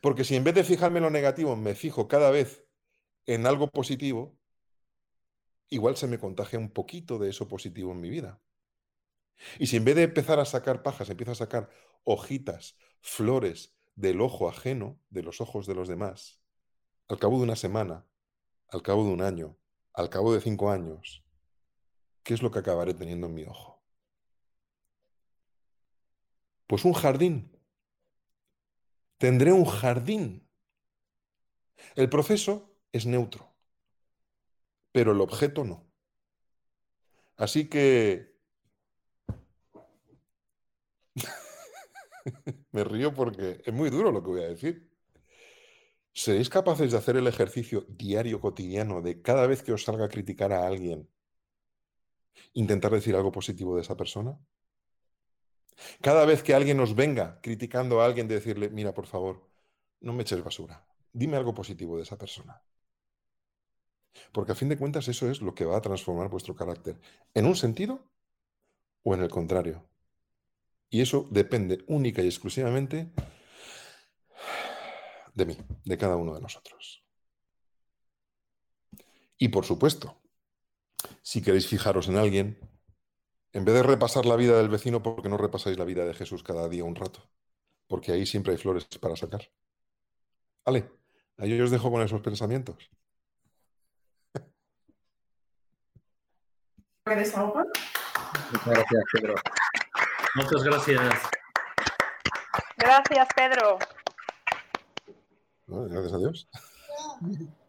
Porque 0.00 0.24
si 0.24 0.36
en 0.36 0.44
vez 0.44 0.54
de 0.54 0.64
fijarme 0.64 0.98
en 0.98 1.04
lo 1.04 1.10
negativo 1.10 1.56
me 1.56 1.74
fijo 1.74 2.08
cada 2.08 2.30
vez 2.30 2.64
en 3.26 3.46
algo 3.46 3.68
positivo, 3.68 4.38
igual 5.68 5.96
se 5.96 6.06
me 6.06 6.18
contagia 6.18 6.58
un 6.58 6.70
poquito 6.70 7.18
de 7.18 7.30
eso 7.30 7.48
positivo 7.48 7.92
en 7.92 8.00
mi 8.00 8.10
vida. 8.10 8.40
Y 9.58 9.66
si 9.66 9.76
en 9.76 9.84
vez 9.84 9.96
de 9.96 10.02
empezar 10.04 10.38
a 10.38 10.44
sacar 10.44 10.82
pajas, 10.82 11.10
empiezo 11.10 11.32
a 11.32 11.36
sacar 11.36 11.70
hojitas, 12.04 12.76
flores 13.00 13.74
del 13.94 14.20
ojo 14.20 14.48
ajeno, 14.48 15.00
de 15.10 15.22
los 15.22 15.40
ojos 15.40 15.66
de 15.66 15.74
los 15.74 15.88
demás, 15.88 16.40
al 17.08 17.18
cabo 17.18 17.38
de 17.38 17.44
una 17.44 17.56
semana, 17.56 18.06
al 18.68 18.82
cabo 18.82 19.04
de 19.04 19.10
un 19.12 19.22
año, 19.22 19.58
al 19.92 20.08
cabo 20.10 20.32
de 20.32 20.40
cinco 20.40 20.70
años, 20.70 21.24
¿qué 22.22 22.34
es 22.34 22.42
lo 22.42 22.50
que 22.50 22.60
acabaré 22.60 22.94
teniendo 22.94 23.26
en 23.26 23.34
mi 23.34 23.44
ojo? 23.44 23.71
Pues 26.72 26.86
un 26.86 26.94
jardín. 26.94 27.52
Tendré 29.18 29.52
un 29.52 29.66
jardín. 29.66 30.48
El 31.94 32.08
proceso 32.08 32.74
es 32.92 33.04
neutro, 33.04 33.54
pero 34.90 35.12
el 35.12 35.20
objeto 35.20 35.64
no. 35.64 35.86
Así 37.36 37.68
que... 37.68 38.34
Me 42.72 42.84
río 42.84 43.12
porque 43.12 43.60
es 43.66 43.74
muy 43.74 43.90
duro 43.90 44.10
lo 44.10 44.22
que 44.22 44.30
voy 44.30 44.42
a 44.42 44.48
decir. 44.48 44.90
¿Seréis 46.14 46.48
capaces 46.48 46.90
de 46.90 46.96
hacer 46.96 47.18
el 47.18 47.26
ejercicio 47.26 47.84
diario, 47.86 48.40
cotidiano, 48.40 49.02
de 49.02 49.20
cada 49.20 49.46
vez 49.46 49.62
que 49.62 49.74
os 49.74 49.84
salga 49.84 50.06
a 50.06 50.08
criticar 50.08 50.54
a 50.54 50.66
alguien, 50.66 51.06
intentar 52.54 52.92
decir 52.92 53.14
algo 53.14 53.30
positivo 53.30 53.76
de 53.76 53.82
esa 53.82 53.94
persona? 53.94 54.38
Cada 56.00 56.24
vez 56.24 56.42
que 56.42 56.54
alguien 56.54 56.80
os 56.80 56.94
venga 56.94 57.40
criticando 57.40 58.00
a 58.00 58.04
alguien, 58.04 58.28
de 58.28 58.36
decirle, 58.36 58.70
mira, 58.70 58.94
por 58.94 59.06
favor, 59.06 59.48
no 60.00 60.12
me 60.12 60.22
eches 60.22 60.42
basura, 60.42 60.86
dime 61.12 61.36
algo 61.36 61.54
positivo 61.54 61.96
de 61.96 62.02
esa 62.02 62.18
persona. 62.18 62.62
Porque 64.32 64.52
a 64.52 64.54
fin 64.54 64.68
de 64.68 64.78
cuentas 64.78 65.08
eso 65.08 65.30
es 65.30 65.40
lo 65.40 65.54
que 65.54 65.64
va 65.64 65.76
a 65.76 65.82
transformar 65.82 66.28
vuestro 66.28 66.54
carácter, 66.54 67.00
en 67.34 67.46
un 67.46 67.56
sentido 67.56 68.10
o 69.02 69.14
en 69.14 69.22
el 69.22 69.30
contrario. 69.30 69.88
Y 70.90 71.00
eso 71.00 71.26
depende 71.30 71.84
única 71.86 72.22
y 72.22 72.26
exclusivamente 72.26 73.10
de 75.34 75.46
mí, 75.46 75.56
de 75.84 75.98
cada 75.98 76.16
uno 76.16 76.34
de 76.34 76.40
nosotros. 76.40 77.02
Y 79.38 79.48
por 79.48 79.64
supuesto, 79.64 80.20
si 81.22 81.42
queréis 81.42 81.66
fijaros 81.66 82.08
en 82.08 82.16
alguien, 82.16 82.58
en 83.52 83.64
vez 83.64 83.74
de 83.74 83.82
repasar 83.82 84.24
la 84.24 84.36
vida 84.36 84.56
del 84.56 84.68
vecino, 84.68 85.02
¿por 85.02 85.22
qué 85.22 85.28
no 85.28 85.36
repasáis 85.36 85.78
la 85.78 85.84
vida 85.84 86.04
de 86.04 86.14
Jesús 86.14 86.42
cada 86.42 86.68
día 86.68 86.84
un 86.84 86.94
rato? 86.94 87.20
Porque 87.86 88.12
ahí 88.12 88.24
siempre 88.24 88.52
hay 88.52 88.58
flores 88.58 88.86
para 89.00 89.16
sacar. 89.16 89.42
Vale, 90.64 90.90
ahí 91.38 91.60
os 91.60 91.70
dejo 91.70 91.90
con 91.90 92.02
esos 92.02 92.20
pensamientos. 92.20 92.90
Muchas 97.04 98.66
gracias, 98.66 99.04
Pedro. 99.12 99.34
Muchas 100.34 100.64
gracias. 100.64 101.22
Gracias, 102.76 103.28
Pedro. 103.36 103.78
Gracias 105.66 106.12
a 106.12 106.18
Dios. 106.18 106.48